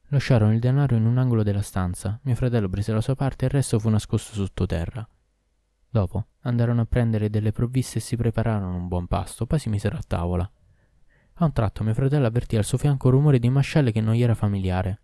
Lasciarono 0.09 0.53
il 0.53 0.59
denaro 0.59 0.97
in 0.97 1.07
un 1.07 1.19
angolo 1.19 1.43
della 1.43 1.63
stanza, 1.63 2.19
mio 2.25 2.35
fratello 2.35 2.69
prese 2.69 2.93
la 2.93 3.01
sua 3.01 3.15
parte 3.15 3.45
e 3.45 3.49
il 3.49 3.55
resto 3.55 3.79
fu 3.79 3.89
nascosto 3.89 4.35
sottoterra. 4.35 5.09
Dopo 5.89 6.27
andarono 6.41 6.81
a 6.83 6.87
prendere 6.87 7.31
delle 7.31 7.53
provviste 7.53 7.99
e 7.99 8.01
si 8.01 8.17
prepararono 8.17 8.77
un 8.77 8.89
buon 8.89 9.07
pasto, 9.07 9.47
poi 9.47 9.59
si 9.59 9.69
misero 9.69 9.97
a 9.97 10.03
tavola. 10.07 10.51
A 11.35 11.45
un 11.45 11.53
tratto 11.53 11.85
mio 11.85 11.95
fratello 11.95 12.27
avvertì 12.27 12.57
al 12.57 12.65
suo 12.65 12.77
fianco 12.77 13.07
un 13.07 13.15
rumore 13.15 13.39
di 13.39 13.49
mascelle 13.49 13.93
che 13.93 14.01
non 14.01 14.15
gli 14.15 14.23
era 14.23 14.35
familiare. 14.35 15.01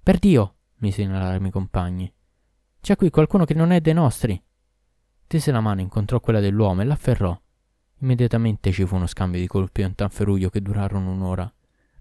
Per 0.00 0.18
Dio! 0.18 0.56
mi 0.76 0.92
segnalarono 0.92 1.46
i 1.46 1.50
compagni. 1.50 2.12
C'è 2.80 2.96
qui 2.96 3.10
qualcuno 3.10 3.44
che 3.44 3.54
non 3.54 3.72
è 3.72 3.80
dei 3.80 3.94
nostri. 3.94 4.40
Tese 5.26 5.50
la 5.50 5.60
mano, 5.60 5.80
incontrò 5.80 6.20
quella 6.20 6.40
dell'uomo 6.40 6.82
e 6.82 6.84
l'afferrò. 6.84 7.40
Immediatamente 8.02 8.72
ci 8.72 8.84
fu 8.84 8.96
uno 8.96 9.06
scambio 9.06 9.38
di 9.38 9.46
colpi 9.46 9.80
e 9.82 9.84
un 9.84 9.94
tanferuglio 9.94 10.50
che 10.50 10.60
durarono 10.60 11.12
un'ora. 11.12 11.50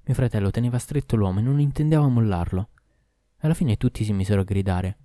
Mio 0.04 0.16
fratello 0.16 0.50
teneva 0.50 0.80
stretto 0.80 1.16
l'uomo 1.16 1.40
e 1.40 1.44
non 1.44 1.60
intendeva 1.60 2.08
mollarlo. 2.08 2.70
Alla 3.42 3.54
fine 3.54 3.78
tutti 3.78 4.04
si 4.04 4.12
misero 4.12 4.42
a 4.42 4.44
gridare. 4.44 4.98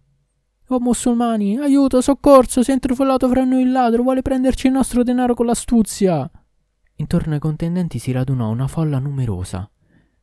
Oh 0.68 0.80
musulmani, 0.80 1.58
aiuto, 1.58 2.00
soccorso, 2.00 2.62
si 2.62 2.70
è 2.70 2.74
intrufollato 2.74 3.28
fra 3.28 3.44
noi 3.44 3.62
il 3.62 3.72
ladro, 3.72 4.02
vuole 4.02 4.22
prenderci 4.22 4.66
il 4.66 4.72
nostro 4.72 5.02
denaro 5.02 5.34
con 5.34 5.46
l'astuzia. 5.46 6.28
Intorno 6.96 7.34
ai 7.34 7.40
contendenti 7.40 7.98
si 7.98 8.10
radunò 8.10 8.48
una 8.48 8.66
folla 8.66 8.98
numerosa. 8.98 9.70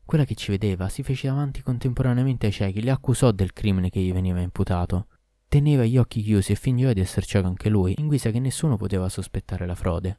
Quella 0.04 0.26
che 0.26 0.34
ci 0.34 0.50
vedeva 0.50 0.90
si 0.90 1.04
fece 1.04 1.28
avanti 1.28 1.62
contemporaneamente 1.62 2.48
ai 2.48 2.52
ciechi, 2.52 2.82
li 2.82 2.90
accusò 2.90 3.32
del 3.32 3.54
crimine 3.54 3.92
che 3.92 4.02
gli 4.02 4.12
veniva 4.12 4.42
imputato. 4.42 5.06
Teneva 5.48 5.86
gli 5.86 5.98
occhi 5.98 6.24
chiusi 6.24 6.52
e 6.52 6.56
fingeva 6.56 6.94
di 6.94 7.00
essere 7.00 7.28
cieco 7.28 7.48
anche 7.48 7.70
lui, 7.70 7.94
in 8.00 8.08
guisa 8.08 8.32
che 8.32 8.40
nessuno 8.40 8.76
poteva 8.76 9.08
sospettare 9.08 9.68
la 9.68 9.76
frode. 9.76 10.18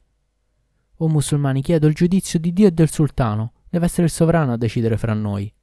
O 0.97 1.07
musulmani, 1.07 1.61
chiedo 1.61 1.87
il 1.87 1.93
giudizio 1.93 2.39
di 2.39 2.53
Dio 2.53 2.67
e 2.67 2.71
del 2.71 2.89
sultano. 2.89 3.53
Deve 3.69 3.85
essere 3.85 4.03
il 4.03 4.11
sovrano 4.11 4.53
a 4.53 4.57
decidere 4.57 4.97
fra 4.97 5.13
noi. 5.13 5.53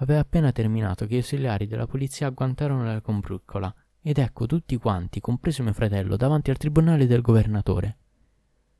Aveva 0.00 0.20
appena 0.20 0.52
terminato 0.52 1.06
che 1.06 1.14
gli 1.14 1.18
ausiliari 1.18 1.66
della 1.66 1.86
polizia 1.86 2.26
agguantarono 2.26 2.84
la 2.84 3.00
combriccola 3.00 3.74
ed 4.02 4.18
ecco 4.18 4.44
tutti 4.44 4.76
quanti, 4.76 5.20
compreso 5.20 5.62
mio 5.62 5.72
fratello, 5.72 6.16
davanti 6.16 6.50
al 6.50 6.58
tribunale 6.58 7.06
del 7.06 7.22
governatore. 7.22 7.96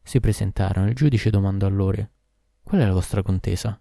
Si 0.02 0.20
presentarono 0.20 0.86
e 0.86 0.90
il 0.90 0.94
giudice 0.94 1.30
domandò 1.30 1.66
a 1.66 1.70
loro: 1.70 2.10
Qual 2.62 2.80
è 2.80 2.84
la 2.84 2.92
vostra 2.92 3.22
contesa? 3.22 3.80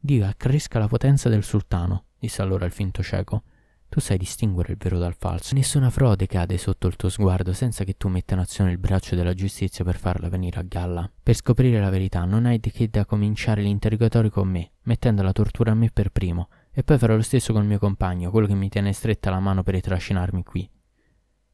Dio 0.00 0.26
accresca 0.26 0.80
la 0.80 0.88
potenza 0.88 1.28
del 1.28 1.44
sultano, 1.44 2.06
disse 2.18 2.42
allora 2.42 2.66
il 2.66 2.72
finto 2.72 3.02
cieco, 3.02 3.44
tu 3.90 4.00
sai 4.00 4.18
distinguere 4.18 4.72
il 4.72 4.78
vero 4.78 4.98
dal 4.98 5.14
falso. 5.14 5.54
Nessuna 5.54 5.88
frode 5.88 6.26
cade 6.26 6.58
sotto 6.58 6.86
il 6.86 6.96
tuo 6.96 7.08
sguardo 7.08 7.54
senza 7.54 7.84
che 7.84 7.96
tu 7.96 8.08
metta 8.08 8.34
in 8.34 8.40
azione 8.40 8.70
il 8.70 8.78
braccio 8.78 9.14
della 9.14 9.32
giustizia 9.32 9.82
per 9.82 9.96
farla 9.96 10.28
venire 10.28 10.60
a 10.60 10.62
galla. 10.62 11.10
Per 11.22 11.34
scoprire 11.34 11.80
la 11.80 11.88
verità 11.88 12.24
non 12.24 12.44
hai 12.44 12.60
che 12.60 12.88
da 12.90 13.06
cominciare 13.06 13.62
l'interrogatorio 13.62 14.28
con 14.28 14.46
me, 14.48 14.72
mettendo 14.82 15.22
la 15.22 15.32
tortura 15.32 15.70
a 15.70 15.74
me 15.74 15.90
per 15.90 16.10
primo, 16.10 16.48
e 16.70 16.82
poi 16.84 16.98
farò 16.98 17.16
lo 17.16 17.22
stesso 17.22 17.54
con 17.54 17.62
il 17.62 17.68
mio 17.68 17.78
compagno, 17.78 18.30
quello 18.30 18.46
che 18.46 18.54
mi 18.54 18.68
tiene 18.68 18.92
stretta 18.92 19.30
la 19.30 19.40
mano 19.40 19.62
per 19.62 19.74
ritrascinarmi 19.74 20.42
qui. 20.44 20.70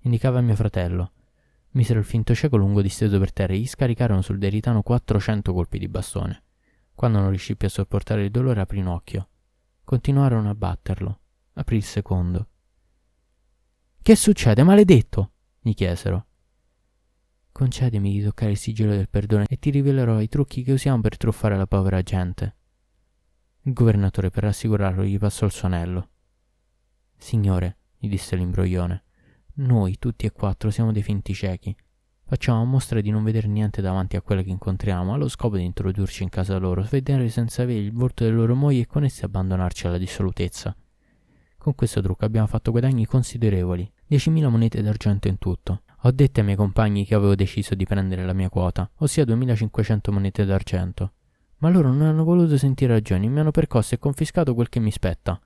Indicava 0.00 0.40
mio 0.40 0.56
fratello. 0.56 1.12
Misero 1.70 2.00
il 2.00 2.04
finto 2.04 2.34
cieco 2.34 2.56
lungo 2.56 2.82
disteso 2.82 3.18
per 3.20 3.32
terra 3.32 3.52
e 3.52 3.58
gli 3.58 3.66
scaricarono 3.66 4.22
sul 4.22 4.38
deritano 4.38 4.82
400 4.82 5.52
colpi 5.52 5.78
di 5.78 5.88
bastone. 5.88 6.42
Quando 6.94 7.20
non 7.20 7.28
riuscì 7.28 7.56
più 7.56 7.68
a 7.68 7.70
sopportare 7.70 8.24
il 8.24 8.30
dolore 8.30 8.60
aprì 8.60 8.80
un 8.80 8.88
occhio. 8.88 9.28
Continuarono 9.84 10.50
a 10.50 10.54
batterlo 10.54 11.18
Aprì 11.54 11.76
il 11.76 11.84
secondo. 11.84 12.48
Che 14.02 14.16
succede, 14.16 14.62
maledetto? 14.62 15.30
gli 15.60 15.72
chiesero. 15.72 16.26
Concedimi 17.52 18.12
di 18.12 18.22
toccare 18.22 18.50
il 18.50 18.56
sigillo 18.56 18.90
del 18.90 19.08
perdono 19.08 19.44
e 19.48 19.58
ti 19.58 19.70
rivelerò 19.70 20.20
i 20.20 20.28
trucchi 20.28 20.62
che 20.62 20.72
usiamo 20.72 21.00
per 21.00 21.16
truffare 21.16 21.56
la 21.56 21.66
povera 21.66 22.02
gente. 22.02 22.56
Il 23.62 23.72
governatore, 23.72 24.30
per 24.30 24.42
rassicurarlo, 24.42 25.04
gli 25.04 25.16
passò 25.16 25.46
il 25.46 25.52
suo 25.52 25.68
anello. 25.68 26.08
Signore, 27.16 27.78
gli 27.96 28.08
disse 28.08 28.34
l'imbroglione, 28.34 29.04
noi 29.54 29.98
tutti 29.98 30.26
e 30.26 30.32
quattro 30.32 30.70
siamo 30.70 30.90
dei 30.90 31.02
finti 31.02 31.32
ciechi. 31.32 31.74
Facciamo 32.24 32.64
mostra 32.64 33.00
di 33.00 33.10
non 33.10 33.22
vedere 33.22 33.46
niente 33.46 33.80
davanti 33.80 34.16
a 34.16 34.22
quelle 34.22 34.42
che 34.42 34.50
incontriamo, 34.50 35.14
allo 35.14 35.28
scopo 35.28 35.56
di 35.56 35.64
introdurci 35.64 36.24
in 36.24 36.30
casa 36.30 36.58
loro, 36.58 36.82
svedere 36.82 37.28
senza 37.28 37.62
avere 37.62 37.78
il 37.78 37.92
volto 37.92 38.24
delle 38.24 38.36
loro 38.36 38.56
mogli 38.56 38.80
e 38.80 38.86
con 38.86 39.04
esse 39.04 39.24
abbandonarci 39.24 39.86
alla 39.86 39.98
dissolutezza. 39.98 40.76
Con 41.64 41.74
questo 41.74 42.02
trucco 42.02 42.26
abbiamo 42.26 42.46
fatto 42.46 42.72
guadagni 42.72 43.06
considerevoli, 43.06 43.90
10.000 44.10 44.50
monete 44.50 44.82
d'argento 44.82 45.28
in 45.28 45.38
tutto. 45.38 45.84
Ho 46.02 46.10
detto 46.10 46.40
ai 46.40 46.44
miei 46.44 46.58
compagni 46.58 47.06
che 47.06 47.14
avevo 47.14 47.34
deciso 47.34 47.74
di 47.74 47.86
prendere 47.86 48.22
la 48.22 48.34
mia 48.34 48.50
quota, 48.50 48.90
ossia 48.96 49.24
2.500 49.24 50.12
monete 50.12 50.44
d'argento. 50.44 51.14
Ma 51.60 51.70
loro 51.70 51.88
non 51.88 52.02
hanno 52.02 52.22
voluto 52.22 52.58
sentire 52.58 52.92
ragioni, 52.92 53.30
mi 53.30 53.40
hanno 53.40 53.50
percosso 53.50 53.94
e 53.94 53.98
confiscato 53.98 54.52
quel 54.52 54.68
che 54.68 54.78
mi 54.78 54.90
spetta. 54.90 55.40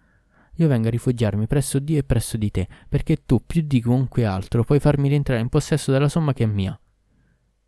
io 0.55 0.67
vengo 0.67 0.89
a 0.89 0.91
rifugiarmi 0.91 1.47
presso 1.47 1.79
Dio 1.79 1.99
e 1.99 2.03
presso 2.03 2.37
di 2.37 2.51
te, 2.51 2.67
perché 2.89 3.19
tu, 3.25 3.41
più 3.47 3.63
di 3.65 3.81
chiunque 3.81 4.25
altro, 4.25 4.65
puoi 4.65 4.81
farmi 4.81 5.09
rientrare 5.09 5.41
in 5.41 5.49
possesso 5.49 5.93
della 5.93 6.09
somma 6.09 6.33
che 6.33 6.43
è 6.43 6.49
mia. 6.49 6.77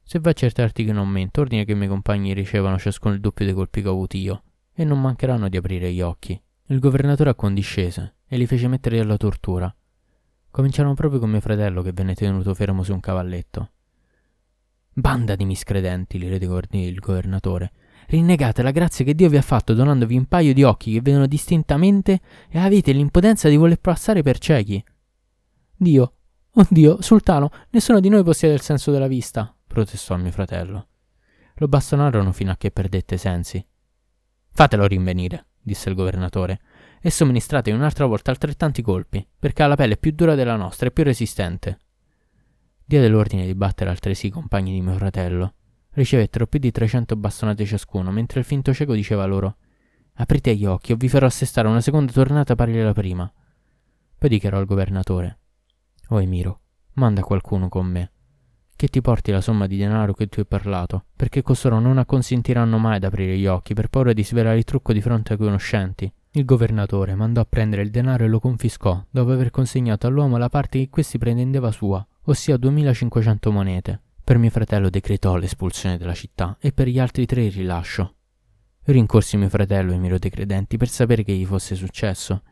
Se 0.03 0.19
vai 0.19 0.33
a 0.33 0.35
accertarti 0.35 0.85
che 0.85 0.93
non 0.93 1.09
mento, 1.09 1.41
ordina 1.41 1.63
che 1.63 1.71
i 1.71 1.77
miei 1.77 1.89
compagni 1.89 2.35
ricevano 2.35 2.81
ciascuno 2.81 3.15
il 3.15 3.21
doppio 3.21 3.45
dei 3.45 3.55
colpi 3.55 3.81
che 3.81 3.87
ho 3.87 3.93
avuti 3.93 4.19
io, 4.19 4.43
e 4.75 4.83
non 4.83 5.01
mancheranno 5.01 5.49
di 5.49 5.57
aprire 5.57 5.93
gli 5.93 6.01
occhi. 6.01 6.43
Il 6.65 6.81
governatore 6.81 7.31
accondiscese 7.31 8.15
e 8.33 8.37
li 8.37 8.47
fece 8.47 8.69
mettere 8.69 9.01
alla 9.01 9.16
tortura. 9.16 9.75
Cominciarono 10.53 10.95
proprio 10.95 11.19
con 11.19 11.31
mio 11.31 11.40
fratello 11.40 11.83
che 11.83 11.93
venne 11.93 12.14
tenuto 12.14 12.55
fermo 12.55 12.85
su 12.85 12.93
un 12.93 13.01
cavalletto. 13.01 13.71
Banda 14.93 15.35
di 15.35 15.45
miscredenti, 15.45 16.16
li 16.16 16.38
ricordì 16.38 16.83
il 16.83 17.01
governatore. 17.01 17.73
Rinnegate 18.07 18.62
la 18.62 18.71
grazia 18.71 19.05
che 19.05 19.16
Dio 19.16 19.29
vi 19.29 19.37
ha 19.37 19.43
fatto 19.43 19.75
donandovi 19.75 20.16
un 20.16 20.27
paio 20.27 20.55
di 20.55 20.62
occhi 20.62 20.93
che 20.93 21.01
vedono 21.01 21.27
distintamente 21.27 22.21
e 22.49 22.59
avete 22.61 22.93
l'impotenza 22.93 23.49
di 23.49 23.57
voler 23.57 23.81
passare 23.81 24.23
per 24.23 24.38
ciechi. 24.38 24.83
Dio, 25.77 26.14
oh 26.53 26.66
Dio, 26.71 27.03
sultano, 27.03 27.51
nessuno 27.71 27.99
di 27.99 28.09
noi 28.09 28.23
possiede 28.23 28.55
il 28.55 28.61
senso 28.61 28.93
della 28.93 29.09
vista, 29.09 29.53
protestò 29.66 30.16
mio 30.16 30.31
fratello. 30.31 30.87
Lo 31.55 31.66
bastonarono 31.66 32.31
fino 32.31 32.53
a 32.53 32.57
che 32.57 32.71
perdette 32.71 33.16
i 33.16 33.19
sensi. 33.19 33.66
Fatelo 34.53 34.87
rinvenire, 34.87 35.47
disse 35.61 35.88
il 35.88 35.97
governatore, 35.97 36.61
e 37.01 37.11
somministrate 37.11 37.73
un'altra 37.73 38.07
volta 38.07 38.31
altrettanti 38.31 38.83
colpi, 38.83 39.27
perché 39.39 39.63
ha 39.63 39.67
la 39.67 39.77
pelle 39.77 39.97
più 39.97 40.13
dura 40.13 40.35
della 40.35 40.57
nostra 40.57 40.89
e 40.89 40.91
più 40.91 41.03
resistente. 41.03 41.79
Diede 42.85 43.09
l'ordine 43.09 43.47
di 43.47 43.55
battere 43.55 43.91
altresì 43.91 44.27
i 44.27 44.31
compagni 44.31 44.73
di 44.73 44.83
mio 44.83 44.95
fratello. 44.95 45.55
Ricevettero 45.93 46.47
più 46.47 46.59
di 46.59 46.71
trecento 46.71 47.17
bastonate 47.17 47.65
ciascuno, 47.65 48.11
mentre 48.11 48.41
il 48.41 48.47
finto 48.47 48.75
cieco 48.75 48.95
diceva 48.95 49.25
loro 49.27 49.57
Aprite 50.15 50.55
gli 50.55 50.67
occhi 50.67 50.93
o 50.93 50.97
vi 50.97 51.09
farò 51.09 51.27
assestare 51.27 51.69
una 51.69 51.81
seconda 51.81 52.13
tornata 52.13 52.55
pari 52.55 52.79
alla 52.79 52.93
prima. 52.93 53.33
Poi 54.19 54.29
dichiarò 54.29 54.59
al 54.59 54.67
governatore 54.67 55.39
O 56.09 56.21
Emiro, 56.21 56.61
manda 56.95 57.23
qualcuno 57.23 57.69
con 57.69 57.87
me, 57.87 58.13
che 58.77 58.89
ti 58.89 59.01
porti 59.01 59.31
la 59.31 59.41
somma 59.41 59.67
di 59.67 59.79
denaro 59.79 60.13
che 60.13 60.27
tu 60.27 60.41
hai 60.41 60.47
parlato, 60.47 61.07
perché 61.17 61.43
costoro 61.43 61.81
non 61.81 61.97
acconsentiranno 61.97 62.77
mai 62.77 62.97
ad 62.97 63.05
aprire 63.05 63.39
gli 63.39 63.47
occhi 63.47 63.73
per 63.73 63.89
paura 63.89 64.13
di 64.13 64.25
svelare 64.25 64.59
il 64.59 64.65
trucco 64.65 64.93
di 64.93 65.01
fronte 65.01 65.33
ai 65.33 65.39
conoscenti. 65.39 66.13
Il 66.33 66.45
governatore 66.45 67.16
mandò 67.16 67.40
a 67.40 67.45
prendere 67.45 67.83
il 67.83 67.90
denaro 67.90 68.23
e 68.25 68.29
lo 68.29 68.38
confiscò, 68.38 69.05
dopo 69.11 69.33
aver 69.33 69.51
consegnato 69.51 70.07
all'uomo 70.07 70.37
la 70.37 70.49
parte 70.49 70.79
che 70.79 70.88
questi 70.88 71.19
pretendeva 71.19 71.73
sua, 71.73 72.07
ossia 72.27 72.57
2500 72.57 73.51
monete. 73.51 74.01
Per 74.23 74.38
mio 74.38 74.51
fratello 74.51 74.90
decretò 74.90 75.35
l'espulsione 75.35 75.99
della 75.99 76.14
città 76.14 76.57
e 76.61 76.71
per 76.71 76.87
gli 76.87 77.01
altri 77.01 77.27
tre 77.27 77.47
il 77.47 77.53
rilascio. 77.53 78.14
Rincorsi 78.85 79.38
mio 79.38 79.49
fratello 79.49 79.90
e 79.90 79.97
i 79.97 79.99
miei 79.99 80.21
dei 80.21 80.31
credenti 80.31 80.77
per 80.77 80.88
sapere 80.88 81.25
che 81.25 81.33
gli 81.33 81.45
fosse 81.45 81.75
successo. 81.75 82.43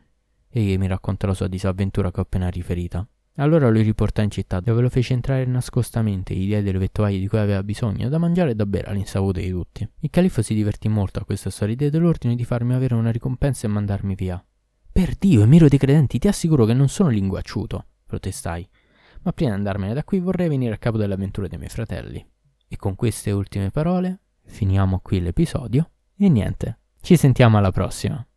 Egli 0.49 0.77
mi 0.77 0.87
raccontò 0.87 1.27
la 1.27 1.33
sua 1.33 1.47
disavventura 1.47 2.11
che 2.11 2.19
ho 2.19 2.23
appena 2.23 2.49
riferita. 2.49 3.07
Allora 3.39 3.69
lo 3.69 3.81
riportò 3.81 4.21
in 4.21 4.31
città, 4.31 4.59
dove 4.59 4.81
lo 4.81 4.89
fece 4.89 5.13
entrare 5.13 5.45
nascostamente 5.45 6.33
gli 6.33 6.45
diede 6.45 6.71
le 6.71 6.77
vettovaglie 6.77 7.19
di 7.19 7.27
cui 7.27 7.39
aveva 7.39 7.63
bisogno, 7.63 8.09
da 8.09 8.17
mangiare 8.17 8.51
e 8.51 8.55
da 8.55 8.65
bere 8.65 8.87
all'insaputa 8.87 9.39
di 9.39 9.49
tutti. 9.49 9.87
Il 9.99 10.09
califfo 10.09 10.41
si 10.41 10.53
divertì 10.53 10.87
molto 10.87 11.19
a 11.19 11.25
questa 11.25 11.49
storia 11.49 11.73
e 11.73 11.77
diede 11.77 11.97
l'ordine 11.97 12.35
di 12.35 12.45
farmi 12.45 12.73
avere 12.73 12.95
una 12.95 13.11
ricompensa 13.11 13.67
e 13.67 13.69
mandarmi 13.69 14.15
via. 14.15 14.43
Per 14.91 15.15
Dio, 15.15 15.43
Emiro 15.43 15.67
dei 15.67 15.79
credenti, 15.79 16.19
ti 16.19 16.27
assicuro 16.27 16.65
che 16.65 16.73
non 16.73 16.89
sono 16.89 17.09
linguacciuto, 17.09 17.85
protestai 18.05 18.67
ma 19.21 19.33
prima 19.33 19.51
di 19.51 19.57
andarmene 19.57 19.93
da 19.93 20.03
qui 20.03 20.19
vorrei 20.19 20.47
venire 20.47 20.73
a 20.73 20.77
capo 20.77 20.97
dell'avventura 20.97 21.47
dei 21.47 21.57
miei 21.57 21.69
fratelli. 21.69 22.25
E 22.67 22.77
con 22.77 22.95
queste 22.95 23.31
ultime 23.31 23.71
parole 23.71 24.19
finiamo 24.45 24.99
qui 24.99 25.19
l'episodio 25.19 25.89
e 26.17 26.29
niente, 26.29 26.79
ci 27.01 27.17
sentiamo 27.17 27.57
alla 27.57 27.71
prossima. 27.71 28.25